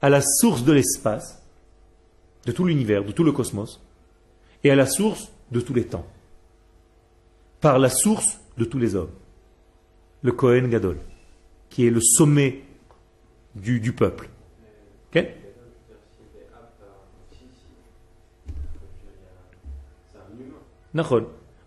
[0.00, 1.42] à la source de l'espace,
[2.46, 3.82] de tout l'univers, de tout le cosmos,
[4.62, 6.06] et à la source de tous les temps.
[7.60, 9.10] Par la source de tous les hommes.
[10.22, 10.98] Le Kohen Gadol
[11.74, 12.62] qui est le sommet
[13.56, 14.28] du peuple.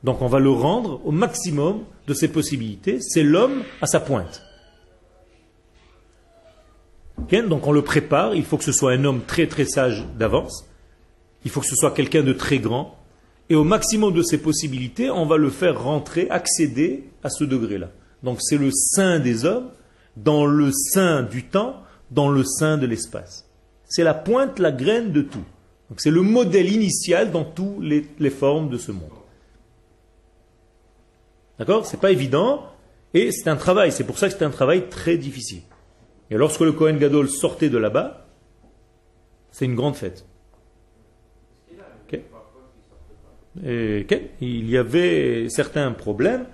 [0.03, 2.99] Donc on va le rendre au maximum de ses possibilités.
[3.01, 4.43] C'est l'homme à sa pointe.
[7.31, 8.35] Donc on le prépare.
[8.35, 10.65] Il faut que ce soit un homme très très sage d'avance.
[11.45, 12.97] Il faut que ce soit quelqu'un de très grand.
[13.49, 17.89] Et au maximum de ses possibilités, on va le faire rentrer, accéder à ce degré-là.
[18.23, 19.69] Donc c'est le sein des hommes
[20.17, 23.45] dans le sein du temps, dans le sein de l'espace.
[23.85, 25.45] C'est la pointe, la graine de tout.
[25.95, 29.09] C'est le modèle initial dans toutes les, formes de ce monde.
[31.59, 31.85] D'accord?
[31.85, 32.63] C'est pas évident
[33.13, 33.91] et c'est un travail.
[33.91, 35.61] C'est pour ça que c'est un travail très difficile.
[36.29, 38.27] Et lorsque le Kohen Gadol sortait de là-bas,
[39.51, 40.25] c'est une grande fête.
[43.63, 46.45] Il y avait certains problèmes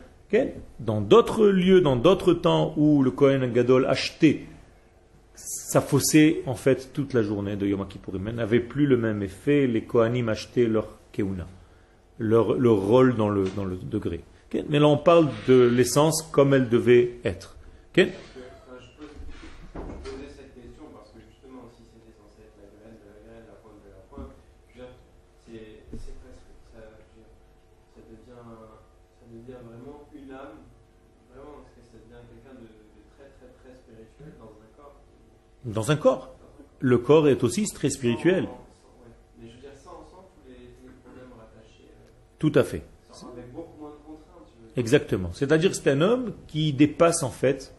[0.80, 4.46] Dans d'autres lieux, dans d'autres temps où le Kohen Gadol achetait
[5.36, 8.30] ça faussait en fait toute la journée de Yom Kippourim.
[8.32, 9.68] N'avait plus le même effet.
[9.68, 11.48] Les Kohanim achetaient leur keuna,
[12.20, 14.24] leur, leur rôle dans le, dans le degré.
[14.70, 17.56] Mais là, on parle de l'essence comme elle devait être.
[17.96, 18.12] Je, pose,
[19.74, 23.18] je posais cette question parce que justement, si c'était censé être la graine de la
[23.26, 24.34] graine, la pointe de la pointe,
[24.70, 26.50] c'est presque.
[26.74, 26.82] Ça,
[28.10, 30.62] devient, vraiment une âme.
[31.34, 32.68] Vraiment, parce que ça devient quelqu'un de,
[33.18, 34.98] très très très spirituel dans un corps.
[35.66, 36.36] Dans un corps.
[36.80, 38.46] Le corps est aussi très spirituel.
[38.46, 38.48] Euh,
[42.40, 42.84] Tout à fait.
[43.12, 44.50] sans- avec beaucoup moins de contraintes.
[44.50, 44.63] Je veux dire.
[44.76, 45.30] Exactement.
[45.34, 47.74] C'est-à-dire que c'est un homme qui dépasse en fait,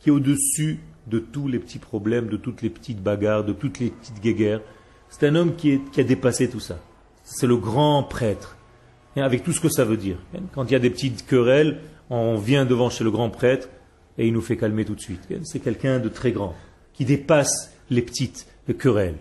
[0.00, 3.78] qui est au-dessus de tous les petits problèmes, de toutes les petites bagarres, de toutes
[3.78, 4.60] les petites guéguerres.
[5.08, 6.78] C'est un homme qui, qui a dépassé tout ça.
[7.22, 8.56] C'est le grand prêtre.
[9.16, 10.18] Avec tout ce que ça veut dire.
[10.54, 11.80] Quand il y a des petites querelles,
[12.10, 13.68] on vient devant chez le grand prêtre
[14.18, 15.20] et il nous fait calmer tout de suite.
[15.44, 16.54] C'est quelqu'un de très grand,
[16.92, 18.46] qui dépasse les petites
[18.78, 19.18] querelles.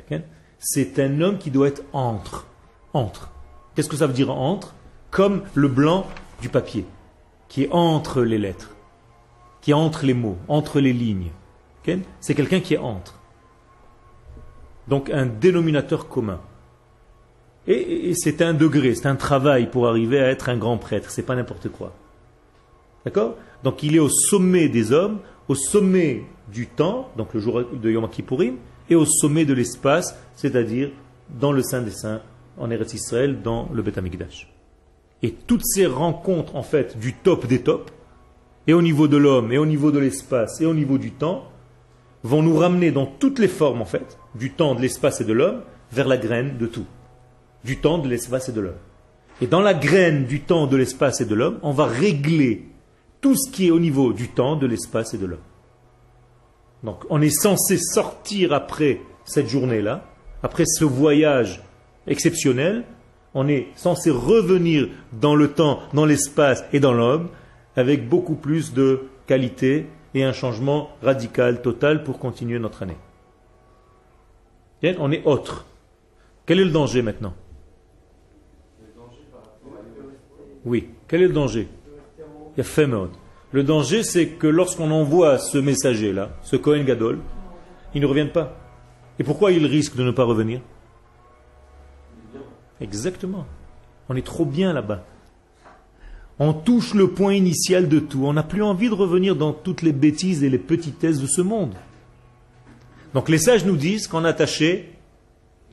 [0.57, 2.47] C'est un homme qui doit être entre.
[2.93, 3.31] Entre.
[3.75, 4.73] Qu'est-ce que ça veut dire entre?
[5.11, 6.07] Comme le blanc
[6.41, 6.85] du papier
[7.53, 8.71] qui est entre les lettres,
[9.61, 11.29] qui est entre les mots, entre les lignes.
[12.19, 13.19] C'est quelqu'un qui est entre.
[14.87, 16.41] Donc un dénominateur commun.
[17.67, 21.21] Et c'est un degré, c'est un travail pour arriver à être un grand prêtre, c'est
[21.21, 21.93] pas n'importe quoi.
[23.05, 23.35] D'accord?
[23.63, 27.91] Donc il est au sommet des hommes, au sommet du temps, donc le jour de
[27.91, 28.55] Yom Kippourim,
[28.89, 30.89] et au sommet de l'espace, c'est-à-dire
[31.29, 32.23] dans le Saint des Saints,
[32.57, 34.52] en Eretz Israël, dans le Beth Amikdash.
[35.23, 37.91] Et toutes ces rencontres, en fait, du top des tops,
[38.67, 41.49] et au niveau de l'homme, et au niveau de l'espace, et au niveau du temps,
[42.23, 45.33] vont nous ramener dans toutes les formes, en fait, du temps, de l'espace et de
[45.33, 46.85] l'homme, vers la graine de tout.
[47.63, 48.77] Du temps, de l'espace et de l'homme.
[49.41, 52.65] Et dans la graine du temps, de l'espace et de l'homme, on va régler
[53.21, 55.39] tout ce qui est au niveau du temps, de l'espace et de l'homme.
[56.83, 60.05] Donc on est censé sortir après cette journée-là,
[60.43, 61.63] après ce voyage
[62.05, 62.83] exceptionnel,
[63.33, 67.29] on est censé revenir dans le temps, dans l'espace et dans l'homme,
[67.75, 72.97] avec beaucoup plus de qualité et un changement radical, total pour continuer notre année.
[74.81, 75.65] Bien, On est autre.
[76.45, 77.33] Quel est le danger maintenant?
[80.65, 81.67] Oui, quel est le danger?
[82.57, 83.07] Il y a.
[83.51, 87.19] Le danger, c'est que lorsqu'on envoie ce messager-là, ce Cohen Gadol,
[87.93, 88.57] ils ne reviennent pas.
[89.19, 90.59] Et pourquoi ils risquent de ne pas revenir?
[92.83, 93.45] Exactement.
[94.09, 95.05] On est trop bien là-bas.
[96.37, 98.25] On touche le point initial de tout.
[98.25, 101.41] On n'a plus envie de revenir dans toutes les bêtises et les petitesses de ce
[101.41, 101.73] monde.
[103.13, 104.89] Donc les sages nous disent qu'on a attaché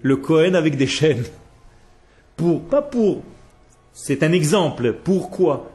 [0.03, 1.25] le Cohen avec des chaînes.
[2.37, 3.23] Pour, pas pour,
[3.93, 4.95] c'est un exemple.
[5.03, 5.71] Pourquoi?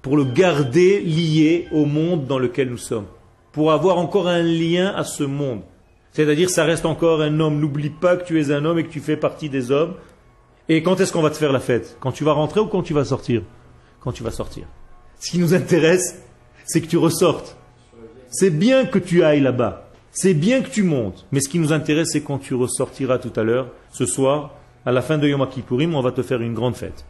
[0.00, 3.06] Pour le garder lié au monde dans lequel nous sommes.
[3.52, 5.60] Pour avoir encore un lien à ce monde.
[6.12, 7.60] C'est-à-dire, ça reste encore un homme.
[7.60, 9.94] N'oublie pas que tu es un homme et que tu fais partie des hommes.
[10.68, 11.96] Et quand est-ce qu'on va te faire la fête?
[12.00, 13.42] Quand tu vas rentrer ou quand tu vas sortir?
[14.00, 14.66] Quand tu vas sortir.
[15.18, 16.22] Ce qui nous intéresse,
[16.66, 17.56] c'est que tu ressortes.
[18.28, 19.88] C'est bien que tu ailles là-bas.
[20.10, 21.26] C'est bien que tu montes.
[21.32, 24.54] Mais ce qui nous intéresse, c'est quand tu ressortiras tout à l'heure, ce soir,
[24.84, 27.04] à la fin de Yom Kippourim, on va te faire une grande fête.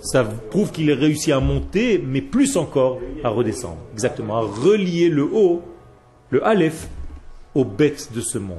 [0.00, 3.78] Ça prouve qu'il a réussi à monter, mais plus encore à redescendre.
[3.94, 5.62] Exactement, à relier le haut,
[6.28, 6.88] le Aleph,
[7.54, 8.58] aux bêtes de ce monde.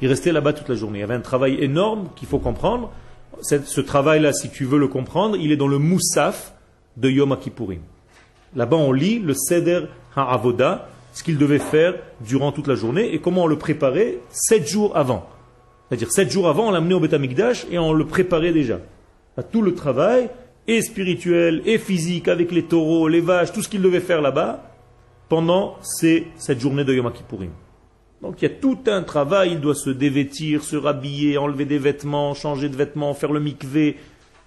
[0.00, 0.98] Il restait là-bas toute la journée.
[0.98, 2.90] Il y avait un travail énorme qu'il faut comprendre.
[3.42, 6.54] Ce travail-là, si tu veux le comprendre, il est dans le Moussaf
[6.96, 7.80] de Yom Kippourim.
[8.56, 9.82] Là-bas, on lit le Seder
[10.16, 14.68] Ha'avoda, ce qu'il devait faire durant toute la journée et comment on le préparait sept
[14.68, 15.28] jours avant.
[15.88, 18.78] C'est-à-dire sept jours avant, on l'amenait au Beth Amikdash et on le préparait déjà.
[19.36, 20.28] À tout le travail,
[20.66, 24.64] et spirituel, et physique, avec les taureaux, les vaches, tout ce qu'il devait faire là-bas,
[25.28, 27.50] pendant cette journée de Yom Kippourim.
[28.22, 31.78] Donc il y a tout un travail, il doit se dévêtir, se rhabiller, enlever des
[31.78, 33.96] vêtements, changer de vêtements, faire le mikvé.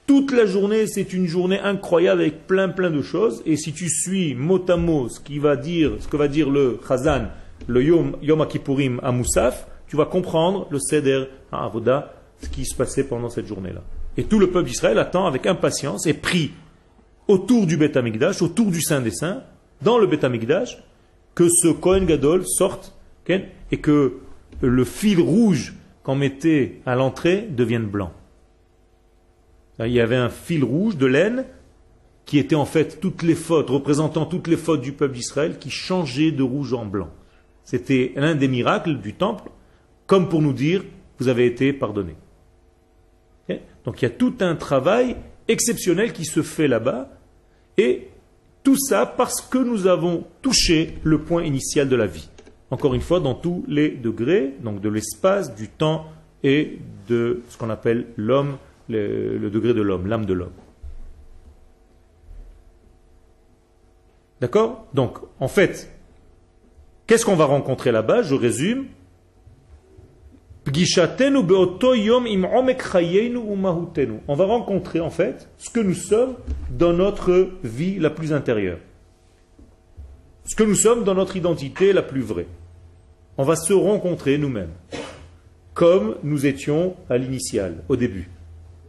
[0.08, 3.42] Toute la journée, c'est une journée incroyable avec plein plein de choses.
[3.46, 6.50] Et si tu suis mot à mot ce, qui va dire, ce que va dire
[6.50, 7.28] le Chazan,
[7.68, 12.66] le Yom, Yom Kippourim à Moussaf, tu vas comprendre le Seder à Avoda, ce qui
[12.66, 13.84] se passait pendant cette journée-là.
[14.18, 16.52] Et tout le peuple d'Israël attend avec impatience et prie
[17.28, 17.98] autour du Beth
[18.42, 19.44] autour du Saint des Saints,
[19.82, 20.26] dans le Beth
[21.34, 22.94] que ce Kohen Gadol sorte
[23.28, 24.20] et que
[24.62, 28.12] le fil rouge qu'on mettait à l'entrée devienne blanc.
[29.80, 31.46] Il y avait un fil rouge de laine
[32.26, 35.70] qui était en fait toutes les fautes, représentant toutes les fautes du peuple d'Israël, qui
[35.70, 37.10] changeait de rouge en blanc.
[37.64, 39.50] C'était l'un des miracles du temple,
[40.06, 40.84] comme pour nous dire,
[41.20, 42.16] vous avez été pardonné.
[43.86, 45.16] Donc il y a tout un travail
[45.48, 47.10] exceptionnel qui se fait là-bas
[47.78, 48.10] Et
[48.64, 52.30] tout ça parce que nous avons touché le point initial de la vie.
[52.72, 56.06] Encore une fois, dans tous les degrés, donc de l'espace, du temps
[56.42, 58.58] et de ce qu'on appelle l'homme,
[58.90, 60.54] le, le degré de l'homme, l'âme de l'homme.
[64.40, 64.88] D'accord?
[64.94, 65.92] Donc, en fait,
[67.06, 68.24] qu'est-ce qu'on va rencontrer là-bas?
[68.24, 68.86] Je résume.
[74.28, 76.36] On va rencontrer en fait ce que nous sommes
[76.70, 78.80] dans notre vie la plus intérieure.
[80.46, 82.48] Ce que nous sommes dans notre identité la plus vraie.
[83.42, 84.70] On va se rencontrer nous-mêmes,
[85.74, 88.30] comme nous étions à l'initial, au début,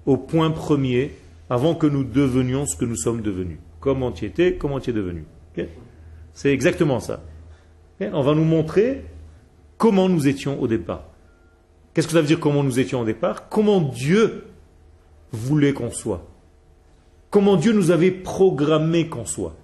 [0.05, 1.12] au point premier,
[1.48, 3.57] avant que nous devenions ce que nous sommes devenus.
[3.80, 5.24] Comment tu étais, comment tu es devenu.
[6.34, 7.22] C'est exactement ça.
[7.98, 9.07] On va nous montrer
[9.78, 11.05] comment nous étions au départ.
[11.94, 13.48] Qu'est-ce que ça veut dire comment nous étions au départ?
[13.48, 14.48] Comment Dieu
[15.30, 16.28] voulait qu'on soit.
[17.30, 19.57] Comment Dieu nous avait programmé qu'on soit.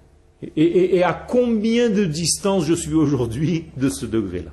[0.57, 4.53] Et, à combien de distance je suis aujourd'hui de ce degré-là?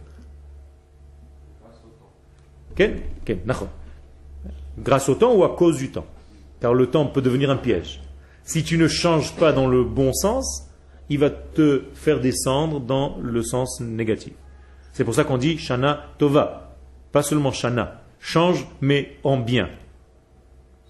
[4.78, 6.06] Grâce au temps ou à cause du temps?
[6.60, 8.02] Car le temps peut devenir un piège.
[8.44, 10.70] Si tu ne changes pas dans le bon sens,
[11.10, 14.34] il va te faire descendre dans le sens négatif.
[14.94, 16.78] C'est pour ça qu'on dit Shana Tova.
[17.12, 18.02] Pas seulement Shana.
[18.20, 19.70] Change, mais en bien.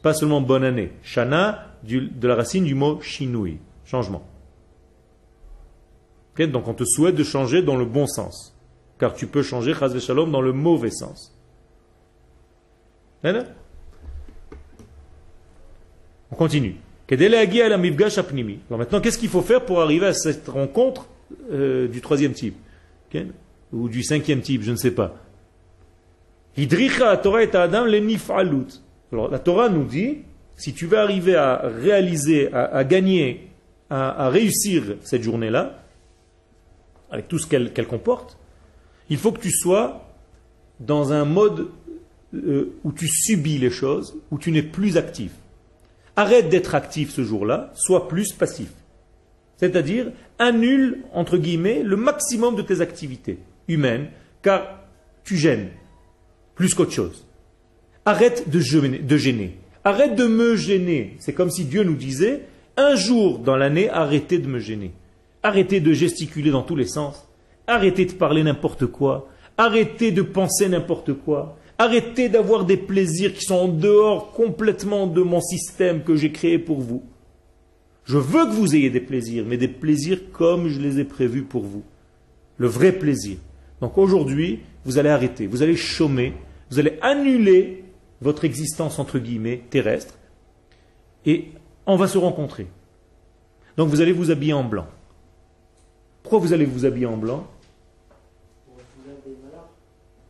[0.01, 0.91] Pas seulement bonne année.
[1.03, 3.59] Shana, de la racine du mot Shinui.
[3.83, 4.23] Changement.
[6.37, 8.55] Donc on te souhaite de changer dans le bon sens.
[8.99, 11.34] Car tu peux changer, Chaz Shalom, dans le mauvais sens.
[16.31, 16.75] On continue.
[18.69, 21.07] Alors maintenant, qu'est-ce qu'il faut faire pour arriver à cette rencontre
[21.51, 22.55] euh, du troisième type?
[23.71, 25.15] Ou du cinquième type, je ne sais pas.
[29.11, 30.19] Alors la Torah nous dit,
[30.57, 33.49] si tu veux arriver à réaliser, à, gagner,
[33.89, 35.83] à, réussir cette journée-là,
[37.11, 38.37] avec tout ce qu'elle comporte,
[39.09, 40.05] il faut que tu sois
[40.79, 41.67] dans un mode
[42.35, 45.31] euh, où tu subis les choses, où tu n'es plus actif.
[46.15, 48.69] Arrête d'être actif ce jour-là, sois plus passif.
[49.57, 54.07] C'est-à-dire, annule, entre guillemets, le maximum de tes activités humaines,
[54.41, 54.83] car
[55.23, 55.69] tu gênes,
[56.55, 57.25] plus qu'autre chose.
[58.05, 59.57] Arrête de gêner, de gêner.
[59.83, 61.15] Arrête de me gêner.
[61.19, 62.43] C'est comme si Dieu nous disait,
[62.77, 64.91] un jour dans l'année, arrêtez de me gêner.
[65.43, 67.27] Arrêtez de gesticuler dans tous les sens.
[67.67, 69.29] Arrêtez de parler n'importe quoi.
[69.57, 71.57] Arrêtez de penser n'importe quoi.
[71.77, 76.57] Arrêtez d'avoir des plaisirs qui sont en dehors complètement de mon système que j'ai créé
[76.57, 77.03] pour vous.
[78.05, 81.43] Je veux que vous ayez des plaisirs, mais des plaisirs comme je les ai prévus
[81.43, 81.83] pour vous.
[82.57, 83.37] Le vrai plaisir.
[83.81, 86.33] Donc aujourd'hui, vous allez arrêter, vous allez chômer,
[86.69, 87.83] vous allez annuler
[88.21, 90.17] votre existence entre guillemets terrestre
[91.25, 91.49] et
[91.85, 92.67] on va se rencontrer.
[93.75, 94.87] Donc vous allez vous habiller en blanc.
[96.23, 97.45] Pourquoi vous allez vous habiller en blanc?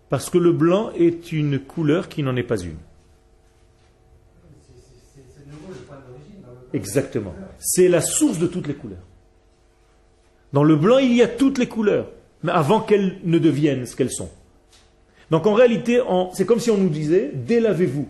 [0.09, 2.77] Parce que le blanc est une couleur qui n'en est pas une.
[6.73, 7.33] Exactement.
[7.59, 9.05] C'est la source de toutes les couleurs.
[10.53, 12.09] Dans le blanc, il y a toutes les couleurs,
[12.43, 14.29] mais avant qu'elles ne deviennent ce qu'elles sont.
[15.31, 16.01] Donc en réalité,
[16.33, 18.07] c'est comme si on nous disait, délavez-vous.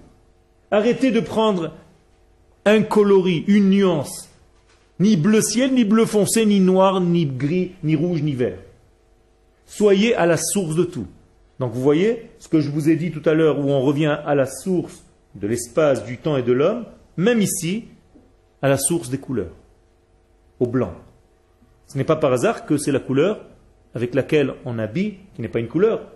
[0.71, 1.73] Arrêtez de prendre
[2.65, 4.29] un coloris, une nuance,
[4.99, 8.59] ni bleu ciel, ni bleu foncé, ni noir, ni gris, ni rouge, ni vert.
[9.65, 11.07] Soyez à la source de tout.
[11.59, 14.17] Donc vous voyez ce que je vous ai dit tout à l'heure où on revient
[14.25, 15.03] à la source
[15.35, 16.85] de l'espace, du temps et de l'homme,
[17.17, 17.85] même ici,
[18.61, 19.55] à la source des couleurs,
[20.59, 20.93] au blanc.
[21.87, 23.45] Ce n'est pas par hasard que c'est la couleur
[23.93, 26.11] avec laquelle on habille, qui n'est pas une couleur,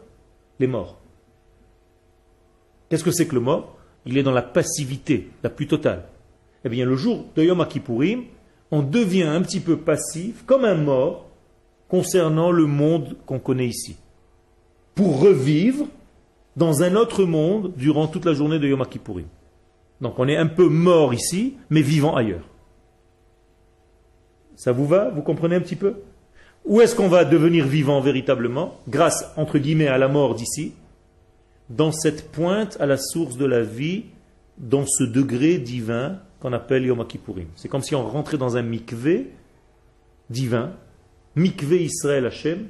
[0.60, 1.00] les morts.
[2.90, 3.78] Qu'est-ce que c'est que le mort?
[4.06, 6.06] Il est dans la passivité la plus totale.
[6.66, 8.24] Eh bien, le jour de Yom Kippourim,
[8.72, 11.30] on devient un petit peu passif, comme un mort,
[11.88, 13.98] concernant le monde qu'on connaît ici
[15.00, 15.88] pour revivre
[16.58, 19.28] dans un autre monde durant toute la journée de Yom Kippourim.
[20.02, 22.44] Donc on est un peu mort ici, mais vivant ailleurs.
[24.58, 25.10] Ça vous va?
[25.10, 25.94] Vous comprenez un petit peu?
[26.66, 28.78] Où est-ce qu'on va devenir vivant véritablement?
[28.90, 30.74] Grâce, entre guillemets, à la mort d'ici,
[31.70, 34.04] dans cette pointe à la source de la vie,
[34.58, 37.48] dans ce degré divin qu'on appelle Yom Kippourim.
[37.56, 39.32] C'est comme si on rentrait dans un mikvé
[40.30, 40.74] divin,
[41.38, 42.68] mikvé Israël Hashem,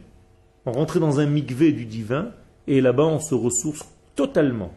[0.69, 2.31] on rentrait dans un mikvé du divin,
[2.67, 4.71] et là-bas on se ressource totalement,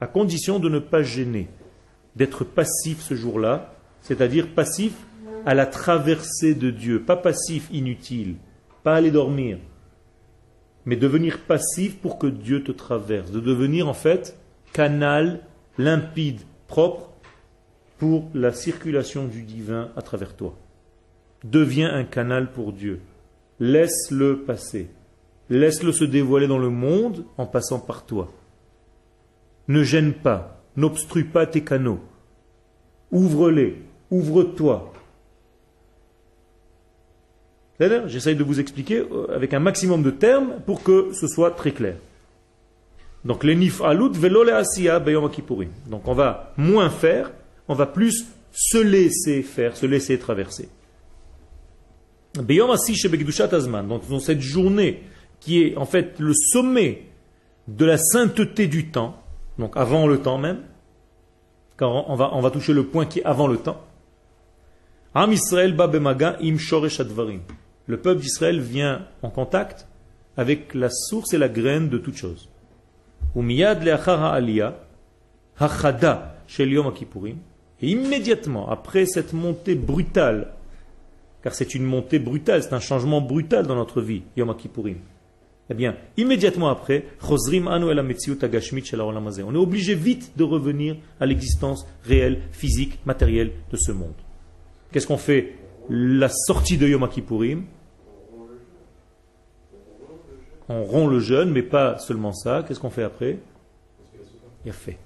[0.00, 1.48] à condition de ne pas gêner,
[2.16, 4.92] d'être passif ce jour-là, c'est-à-dire passif
[5.44, 8.36] à la traversée de Dieu, pas passif inutile,
[8.84, 9.58] pas aller dormir,
[10.84, 14.36] mais devenir passif pour que Dieu te traverse, de devenir en fait
[14.72, 15.40] canal
[15.78, 17.10] limpide, propre,
[17.98, 20.56] pour la circulation du divin à travers toi.
[21.44, 23.00] Deviens un canal pour Dieu.
[23.60, 24.90] Laisse-le passer.
[25.52, 28.32] Laisse-le se dévoiler dans le monde en passant par toi.
[29.68, 32.00] Ne gêne pas, n'obstrue pas tes canaux.
[33.10, 33.76] Ouvre-les,
[34.10, 34.94] ouvre-toi.
[38.06, 41.72] J'essaye de vous expliquer euh, avec un maximum de termes pour que ce soit très
[41.72, 41.96] clair.
[43.26, 44.46] Donc les nif alut velo
[45.90, 47.30] Donc on va moins faire,
[47.68, 50.70] on va plus se laisser faire, se laisser traverser.
[52.34, 55.02] Donc dans cette journée
[55.42, 57.02] qui est en fait le sommet
[57.66, 59.20] de la sainteté du temps,
[59.58, 60.60] donc avant le temps même,
[61.76, 63.80] car on va, on va toucher le point qui est avant le temps.
[65.14, 66.56] Am Israël im
[67.86, 69.88] Le peuple d'Israël vient en contact
[70.36, 72.48] avec la source et la graine de toute chose.
[77.80, 80.52] Et immédiatement, après cette montée brutale,
[81.42, 84.98] car c'est une montée brutale, c'est un changement brutal dans notre vie, Yom Kippourim.
[85.72, 87.56] Eh bien, immédiatement après, on est
[89.56, 94.12] obligé vite de revenir à l'existence réelle, physique, matérielle de ce monde.
[94.92, 95.54] Qu'est-ce qu'on fait
[95.88, 97.64] La sortie de Yom Kippourim,
[100.68, 102.66] on rompt le jeûne, mais pas seulement ça.
[102.68, 103.38] Qu'est-ce qu'on fait après?
[104.66, 104.98] Il fait.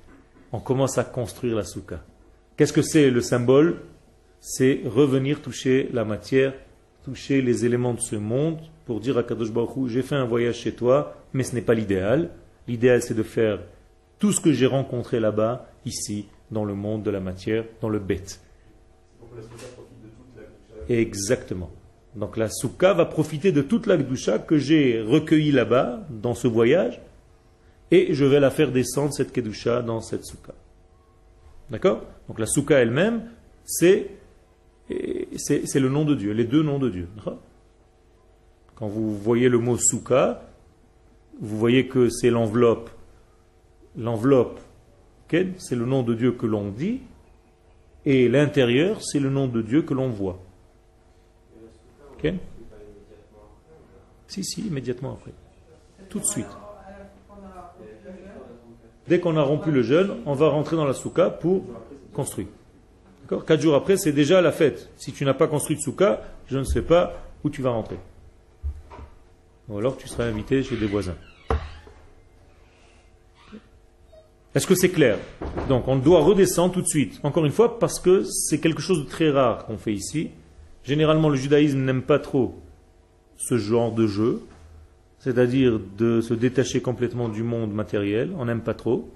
[0.51, 2.03] On commence à construire la souka.
[2.57, 3.83] Qu'est-ce que c'est le symbole?
[4.41, 6.55] C'est revenir toucher la matière,
[7.05, 10.57] toucher les éléments de ce monde pour dire à Kadosh Baruch j'ai fait un voyage
[10.57, 12.31] chez toi, mais ce n'est pas l'idéal.
[12.67, 13.61] L'idéal, c'est de faire
[14.19, 17.99] tout ce que j'ai rencontré là-bas, ici, dans le monde de la matière, dans le
[17.99, 18.41] bête.
[20.89, 21.71] Exactement.
[22.15, 26.49] Donc la souka va profiter de toute la kedusha que j'ai recueillie là-bas, dans ce
[26.49, 27.01] voyage,
[27.91, 30.55] et je vais la faire descendre, cette kedusha, dans cette souka.
[31.71, 32.05] D'accord?
[32.29, 33.23] Donc la souka elle-même,
[33.65, 34.11] c'est,
[35.37, 37.09] c'est, le nom de Dieu, les deux noms de Dieu.
[38.77, 40.43] Quand vous voyez le mot souka,
[41.41, 42.91] vous voyez que c'est l'enveloppe.
[43.97, 44.61] L'enveloppe,
[45.31, 47.01] c'est le nom de Dieu que l'on dit,
[48.05, 50.39] et l'intérieur, c'est le nom de Dieu que l'on voit.
[54.29, 55.33] Si, si, immédiatement après.
[56.09, 56.47] Tout de suite.
[59.09, 61.65] Dès qu'on a rompu le jeûne, on va rentrer dans la souka pour
[62.13, 62.49] construire.
[63.29, 64.91] Quatre jours après, c'est déjà la fête.
[64.97, 67.15] Si tu n'as pas construit de souka, je ne sais pas
[67.45, 67.99] où tu vas rentrer.
[69.69, 71.17] Ou alors tu seras invité chez des voisins.
[74.55, 75.19] Est-ce que c'est clair?
[75.69, 77.21] Donc on doit redescendre tout de suite.
[77.23, 80.31] Encore une fois, parce que c'est quelque chose de très rare qu'on fait ici.
[80.83, 82.55] Généralement, le judaïsme n'aime pas trop
[83.37, 84.41] ce genre de jeu,
[85.19, 89.11] c'est-à-dire de se détacher complètement du monde matériel, on n'aime pas trop.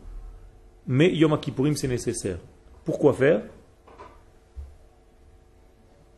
[0.86, 2.38] Mais Yom Kippourim, c'est nécessaire.
[2.84, 3.42] Pourquoi faire?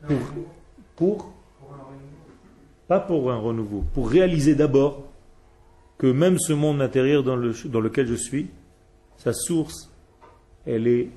[0.06, 0.18] Pour,
[0.96, 1.32] pour
[2.92, 5.04] Pas pour un renouveau, pour réaliser d'abord
[5.96, 8.48] que même ce monde intérieur dans, le, dans lequel je suis,
[9.16, 9.90] sa source,
[10.66, 11.08] elle est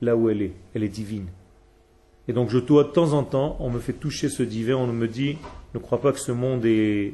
[0.00, 1.26] là où elle est, elle est divine.
[2.28, 4.86] Et donc je dois de temps en temps, on me fait toucher ce divin, on
[4.86, 5.36] me dit,
[5.74, 7.12] ne crois pas que ce monde est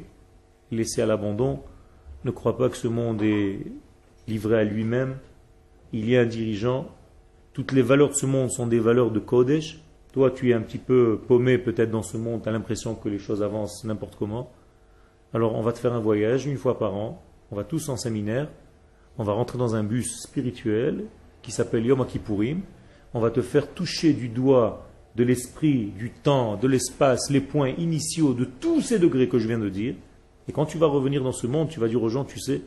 [0.71, 1.59] laissé à l'abandon,
[2.23, 3.59] ne crois pas que ce monde est
[4.29, 5.17] livré à lui-même,
[5.91, 6.87] il y a un dirigeant,
[7.51, 9.81] toutes les valeurs de ce monde sont des valeurs de Kodesh,
[10.15, 13.09] toi tu es un petit peu paumé peut-être dans ce monde, tu as l'impression que
[13.09, 14.49] les choses avancent n'importe comment,
[15.33, 17.97] alors on va te faire un voyage une fois par an, on va tous en
[17.97, 18.47] séminaire,
[19.17, 21.03] on va rentrer dans un bus spirituel
[21.41, 22.61] qui s'appelle Yom Kippourim,
[23.13, 24.87] on va te faire toucher du doigt
[25.17, 29.49] de l'esprit, du temps, de l'espace, les points initiaux de tous ces degrés que je
[29.49, 29.95] viens de dire.
[30.47, 32.61] Et quand tu vas revenir dans ce monde, tu vas dire aux gens, tu sais,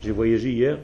[0.00, 0.78] j'ai voyagé hier,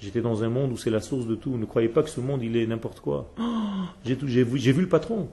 [0.00, 1.56] j'étais dans un monde où c'est la source de tout.
[1.56, 3.32] Ne croyez pas que ce monde, il est n'importe quoi.
[4.04, 5.28] j'ai, vu, le patron.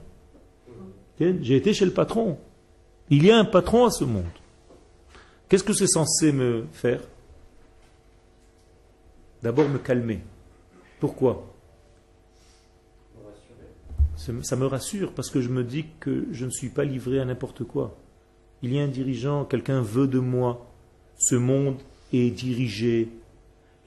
[1.18, 2.38] J'ai été chez le patron.
[3.10, 4.24] Il y a un patron à ce monde.
[5.48, 7.00] Qu'est-ce que c'est censé me faire?
[9.42, 10.20] D'abord me calmer.
[11.00, 11.44] Pourquoi?
[14.16, 17.24] Ça me rassure parce que je me dis que je ne suis pas livré à
[17.24, 17.96] n'importe quoi.
[18.62, 20.66] Il y a un dirigeant, quelqu'un veut de moi.
[21.16, 21.76] Ce monde
[22.12, 23.08] est dirigé.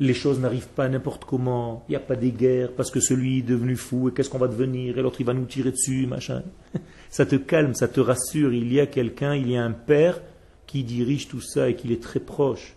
[0.02, 1.86] Les choses n'arrivent pas n'importe comment.
[1.88, 4.40] Il n'y a pas des guerres parce que celui est devenu fou et qu'est-ce qu'on
[4.40, 6.42] va devenir et l'autre il va nous tirer dessus, machin.
[7.12, 8.52] Ça te calme, ça te rassure.
[8.52, 10.20] Il y a quelqu'un, il y a un père
[10.66, 12.76] qui dirige tout ça et qui est très proche.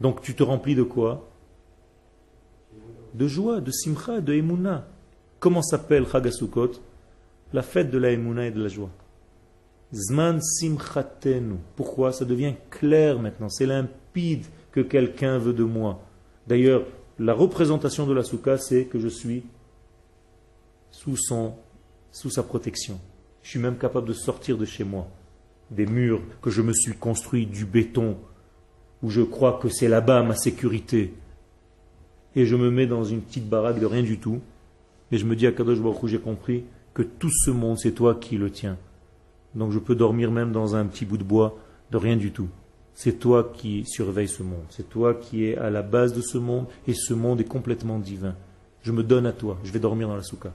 [0.00, 1.28] Donc tu te remplis de quoi?
[3.14, 4.86] De joie, de simcha, de emuna.
[5.40, 6.70] Comment s'appelle Chagasukot
[7.52, 8.90] La fête de la Emouna et de la joie.
[9.92, 11.56] Zman simchatenu.
[11.74, 12.12] Pourquoi?
[12.12, 13.48] Ça devient clair maintenant.
[13.48, 16.00] C'est limpide que quelqu'un veut de moi.
[16.46, 16.84] D'ailleurs,
[17.18, 19.44] la représentation de la soukha, c'est que je suis
[20.90, 23.00] sous, sa protection.
[23.42, 25.08] Je suis même capable de sortir de chez moi
[25.70, 28.16] des murs que je me suis construit du béton,
[29.02, 31.14] où je crois que c'est là-bas ma sécurité.
[32.36, 34.40] Et je me mets dans une petite baraque de rien du tout.
[35.10, 36.64] Et je me dis à Kadosh Baruch j'ai compris
[36.94, 38.76] que tout ce monde, c'est toi qui le tiens.
[39.54, 41.56] Donc je peux dormir même dans un petit bout de bois
[41.90, 42.48] de rien du tout.
[42.94, 44.64] C'est toi qui surveilles ce monde.
[44.68, 47.98] C'est toi qui es à la base de ce monde et ce monde est complètement
[47.98, 48.36] divin.
[48.82, 49.58] Je me donne à toi.
[49.64, 50.52] Je vais dormir dans la souka.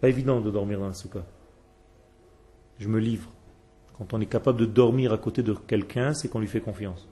[0.00, 1.24] Pas évident de dormir dans la souka.
[2.78, 3.30] Je me livre.
[3.96, 7.08] Quand on est capable de dormir à côté de quelqu'un, c'est qu'on lui fait confiance.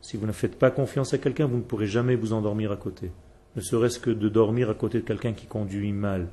[0.00, 2.76] Si vous ne faites pas confiance à quelqu'un, vous ne pourrez jamais vous endormir à
[2.76, 3.12] côté.
[3.54, 6.28] Ne serait-ce que de dormir à côté de quelqu'un qui conduit mal.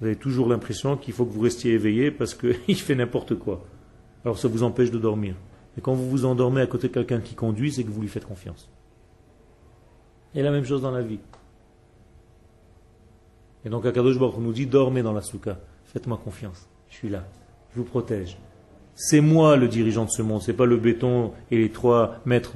[0.00, 3.64] Vous avez toujours l'impression qu'il faut que vous restiez éveillé parce qu'il fait n'importe quoi.
[4.24, 5.34] Alors ça vous empêche de dormir.
[5.76, 8.08] Et quand vous vous endormez à côté de quelqu'un qui conduit, c'est que vous lui
[8.08, 8.68] faites confiance.
[10.34, 11.20] Et la même chose dans la vie.
[13.64, 17.24] Et donc Akadosh Baruch nous dit dormez dans la souka, faites-moi confiance, je suis là,
[17.72, 18.36] je vous protège.
[18.94, 22.54] C'est moi le dirigeant de ce monde, c'est pas le béton et les trois mètres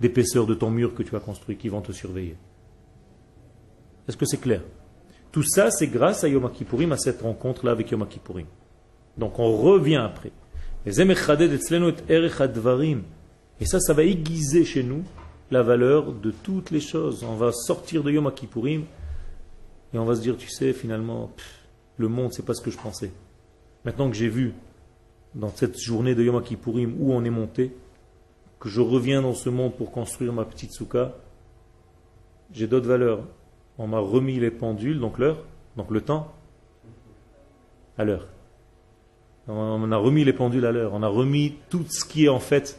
[0.00, 2.36] d'épaisseur de, ton mur que tu as construit qui vont te surveiller.
[4.06, 4.62] Est-ce que c'est clair?
[5.32, 8.46] Tout ça, c'est grâce à Yom Kippourim, à cette rencontre-là avec Yom Kippourim.
[9.16, 10.32] Donc on revient après.
[10.86, 10.92] Et
[13.66, 15.04] ça, ça va aiguiser chez nous
[15.50, 17.22] la valeur de toutes les choses.
[17.22, 18.84] On va sortir de Yom Kippourim
[19.92, 21.32] et on va se dire, tu sais, finalement,
[21.98, 23.12] le monde, c'est pas ce que je pensais.
[23.84, 24.54] Maintenant que j'ai vu
[25.34, 27.76] dans cette journée de Yom Kippourim où on est monté,
[28.58, 31.14] que je reviens dans ce monde pour construire ma petite souka,
[32.52, 33.24] j'ai d'autres valeurs.
[33.76, 35.44] On m'a remis les pendules, donc l'heure,
[35.76, 36.32] donc le temps,
[37.98, 38.26] à l'heure.
[39.48, 40.92] On a remis les pendules à l'heure.
[40.94, 42.78] On a remis tout ce qui est en fait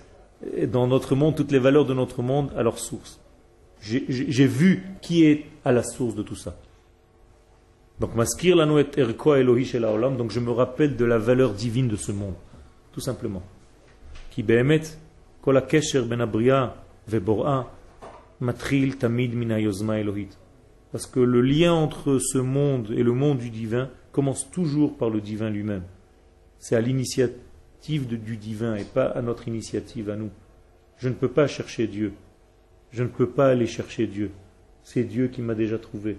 [0.68, 3.20] dans notre monde, toutes les valeurs de notre monde à leur source.
[3.82, 6.56] J'ai vu qui est à la source de tout ça.
[8.00, 9.72] Donc, maskir la Elohi
[10.18, 12.34] donc je me rappelle de la valeur divine de ce monde,
[12.94, 13.44] tout simplement.
[14.32, 14.82] Qui behemet,
[15.46, 16.28] ben
[18.40, 19.34] matril tamid.
[20.92, 25.10] Parce que le lien entre ce monde et le monde du divin commence toujours par
[25.10, 25.84] le divin lui-même.
[26.62, 30.30] C'est à l'initiative du divin et pas à notre initiative à nous.
[30.98, 32.14] Je ne peux pas chercher Dieu.
[32.92, 34.30] Je ne peux pas aller chercher Dieu.
[34.84, 36.18] C'est Dieu qui m'a déjà trouvé.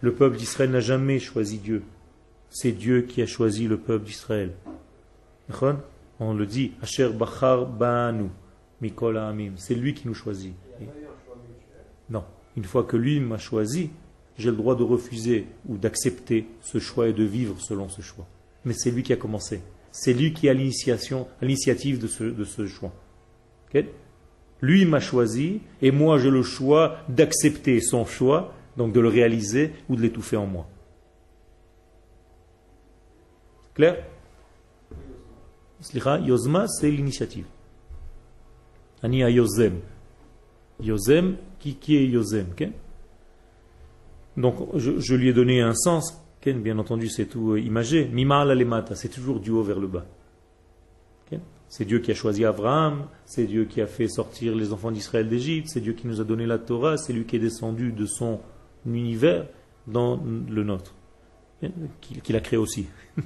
[0.00, 1.84] Le peuple d'Israël n'a jamais choisi Dieu.
[2.50, 4.50] C'est Dieu qui a choisi le peuple d'Israël.
[6.18, 8.28] On le dit, Asher Bachar Banu,
[8.80, 9.52] Mikola Amim.
[9.56, 10.54] C'est lui qui nous choisit.
[12.10, 12.24] Non.
[12.56, 13.90] Une fois que lui m'a choisi,
[14.36, 18.26] j'ai le droit de refuser ou d'accepter ce choix et de vivre selon ce choix.
[18.64, 19.60] Mais c'est lui qui a commencé.
[19.92, 22.92] C'est lui qui a l'initiation, l'initiative de ce, de ce choix.
[24.60, 29.72] Lui m'a choisi et moi j'ai le choix d'accepter son choix donc de le réaliser
[29.88, 30.66] ou de l'étouffer en moi.
[33.74, 34.04] Clair?
[36.22, 37.44] Yozma, c'est l'initiative.
[39.02, 39.80] Ania Yozem.
[40.80, 42.46] Yozem, qui, qui est Yozem
[44.36, 46.23] Donc, je, lui ai donné un sens.
[46.52, 48.06] Bien entendu, c'est tout euh, imagé.
[48.06, 50.04] Mima lemata, c'est toujours du haut vers le bas.
[51.68, 55.28] C'est Dieu qui a choisi Abraham, c'est Dieu qui a fait sortir les enfants d'Israël
[55.28, 58.06] d'Égypte, c'est Dieu qui nous a donné la Torah, c'est lui qui est descendu de
[58.06, 58.38] son
[58.86, 59.46] univers
[59.88, 60.94] dans le nôtre,
[62.22, 62.86] qu'il a créé aussi.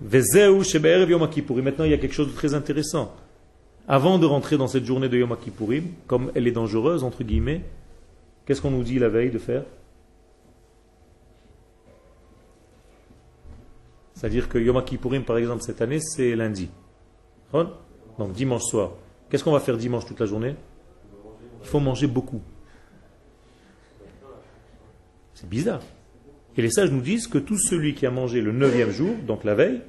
[0.00, 3.14] Maintenant, il y a quelque chose de très intéressant.
[3.86, 7.62] Avant de rentrer dans cette journée de Yom Kippourim, comme elle est dangereuse, entre guillemets,
[8.44, 9.62] qu'est-ce qu'on nous dit la veille de faire?
[14.14, 16.70] C'est-à-dire que Yom Kippourim, par exemple, cette année, c'est lundi.
[17.52, 18.92] Donc dimanche soir.
[19.28, 20.56] Qu'est-ce qu'on va faire dimanche toute la journée?
[21.62, 22.40] Il faut manger beaucoup.
[25.34, 25.82] C'est bizarre.
[26.56, 29.42] Et les sages nous disent que tout celui qui a mangé le neuvième jour, donc
[29.42, 29.82] la veille,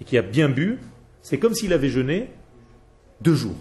[0.00, 0.78] et qui a bien bu,
[1.22, 2.30] c'est comme s'il avait jeûné
[3.22, 3.56] deux jours.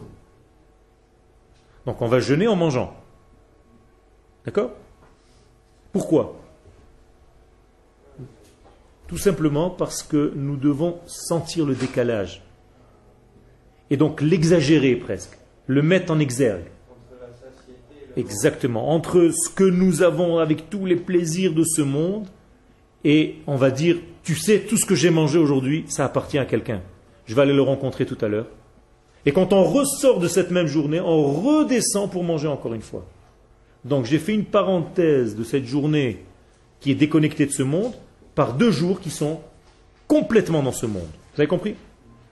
[1.85, 2.93] Donc on va jeûner en mangeant.
[4.45, 4.71] D'accord?
[5.93, 6.42] Pourquoi?
[9.07, 12.41] Tout simplement parce que nous devons sentir le décalage.
[13.89, 15.37] Et donc l'exagérer presque,
[15.67, 16.65] le mettre en exergue.
[18.15, 18.91] Exactement.
[18.91, 22.27] Entre ce que nous avons avec tous les plaisirs de ce monde
[23.03, 26.45] et on va dire, tu sais, tout ce que j'ai mangé aujourd'hui, ça appartient à
[26.45, 26.81] quelqu'un.
[27.25, 28.47] Je vais aller le rencontrer tout à l'heure.
[29.25, 33.05] Et quand on ressort de cette même journée, on redescend pour manger encore une fois.
[33.85, 36.23] Donc j'ai fait une parenthèse de cette journée
[36.79, 37.93] qui est déconnectée de ce monde
[38.35, 39.41] par deux jours qui sont
[40.07, 41.09] complètement dans ce monde.
[41.35, 41.75] Vous avez compris?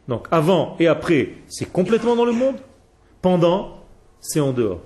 [0.08, 2.58] Donc avant et après, c'est complètement dans le monde.
[3.22, 3.84] Pendant,
[4.20, 4.82] c'est en dehors.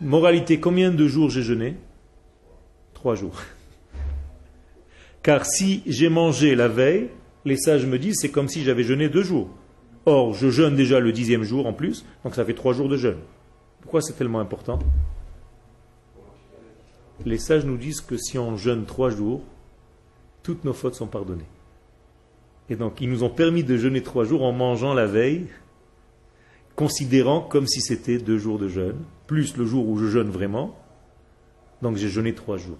[0.00, 1.76] Moralité, combien de jours j'ai jeûné?
[2.94, 3.36] Trois jours.
[5.22, 7.08] Car si j'ai mangé la veille,
[7.44, 9.48] les sages me disent c'est comme si j'avais jeûné deux jours.
[10.06, 12.96] Or, je jeûne déjà le dixième jour en plus, donc ça fait trois jours de
[12.96, 13.18] jeûne.
[13.82, 14.78] Pourquoi c'est tellement important?
[17.26, 19.42] Les sages nous disent que si on jeûne trois jours,
[20.42, 21.48] toutes nos fautes sont pardonnées.
[22.68, 25.46] Et donc, ils nous ont permis de jeûner trois jours en mangeant la veille,
[26.76, 28.96] considérant comme si c'était deux jours de jeûne,
[29.26, 30.78] plus le jour où je jeûne vraiment.
[31.82, 32.78] Donc, j'ai jeûné trois jours.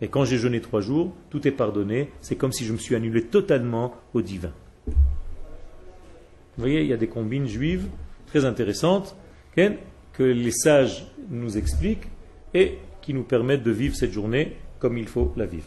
[0.00, 2.10] Et quand j'ai jeûné trois jours, tout est pardonné.
[2.20, 4.52] C'est comme si je me suis annulé totalement au divin.
[4.86, 7.86] Vous voyez, il y a des combines juives
[8.26, 9.16] très intéressantes
[9.54, 12.08] que les sages nous expliquent
[12.54, 15.66] et qui nous permettent de vivre cette journée comme il faut la vivre.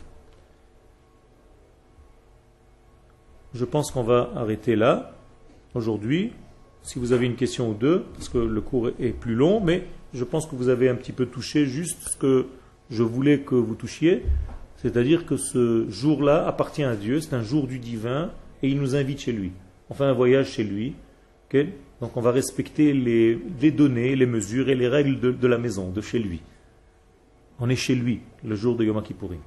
[3.54, 5.14] Je pense qu'on va arrêter là
[5.74, 6.34] aujourd'hui.
[6.82, 9.84] Si vous avez une question ou deux, parce que le cours est plus long, mais
[10.14, 12.48] je pense que vous avez un petit peu touché juste ce que
[12.90, 14.24] je voulais que vous touchiez,
[14.78, 18.32] c'est-à-dire que ce jour-là appartient à Dieu, c'est un jour du divin,
[18.62, 19.52] et il nous invite chez lui.
[19.90, 20.96] On fait un voyage chez lui.
[22.02, 26.02] Donc on va respecter les, données, les mesures et les règles de, la maison, de
[26.02, 26.42] chez lui.
[27.60, 29.40] On est chez lui le jour de Yom Kippourim.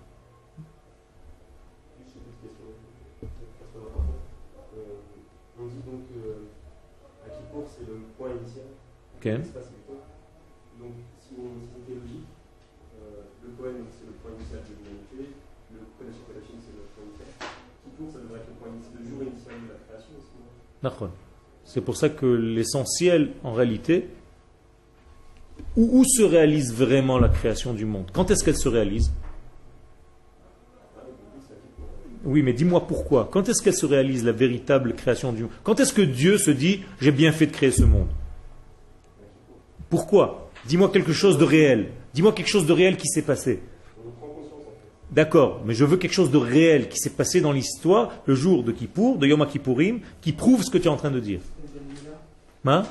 [9.19, 9.33] Okay.
[9.33, 12.23] Donc, si on était logique,
[13.03, 15.35] euh, le Kohen c'est le point initial de l'humanité,
[15.73, 17.27] le Kohen c'est le point initial.
[17.83, 20.39] Kippour, ça devrait être le point initial, le jour initial de la création aussi.
[21.65, 24.09] C'est pour ça que l'essentiel, en réalité,
[25.77, 28.11] où, se réalise vraiment la création du monde?
[28.13, 29.13] Quand est-ce qu'elle se réalise?
[32.25, 33.29] Oui, mais dis-moi pourquoi.
[33.31, 35.53] Quand est-ce qu'elle se réalise la véritable création du monde?
[35.63, 38.09] Quand est-ce que Dieu se dit j'ai bien fait de créer ce monde
[39.91, 40.51] pourquoi?
[40.67, 41.89] Dis-moi quelque chose de réel.
[42.15, 43.61] Dis-moi quelque chose de réel qui s'est passé.
[45.11, 48.63] D'accord, mais je veux quelque chose de réel qui s'est passé dans l'histoire le jour
[48.63, 51.41] de Kippour, de Yom Kippourim, qui prouve ce que tu es en train de dire.
[52.67, 52.83] Hein?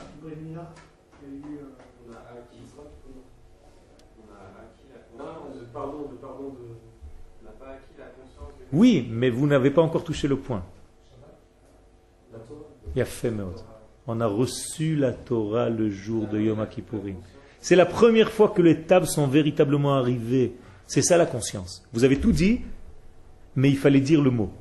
[8.74, 10.64] Oui, mais vous n'avez pas encore touché le point.
[12.96, 13.06] Il
[14.10, 17.18] on a reçu la Torah le jour de Yom Kippourim.
[17.60, 20.54] C'est la première fois que les tables sont véritablement arrivées.
[20.86, 21.84] C'est ça la conscience.
[21.92, 22.62] Vous avez tout dit,
[23.56, 24.52] mais il fallait dire le mot.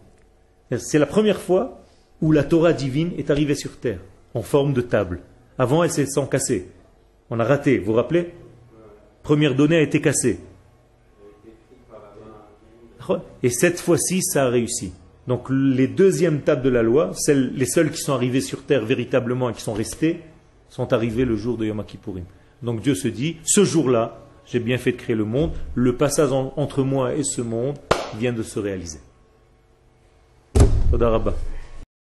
[0.79, 1.81] C'est la première fois
[2.21, 4.01] où la Torah divine est arrivée sur terre,
[4.35, 5.21] en forme de table.
[5.59, 6.69] Avant, elle s'est cassée.
[7.31, 8.35] On a raté, vous vous rappelez?
[9.23, 10.41] Première donnée a été cassée.
[13.43, 14.93] Et cette fois-ci, ça a réussi.
[15.27, 19.51] Donc les deuxièmes tables de la loi, les seules qui sont arrivées sur terre véritablement
[19.51, 20.21] et qui sont restées,
[20.69, 22.25] sont arrivées le jour de Yom Kippourim.
[22.63, 26.31] Donc Dieu se dit, ce jour-là, j'ai bien fait de créer le monde, le passage
[26.33, 27.77] entre moi et ce monde
[28.19, 29.01] vient de se réaliser.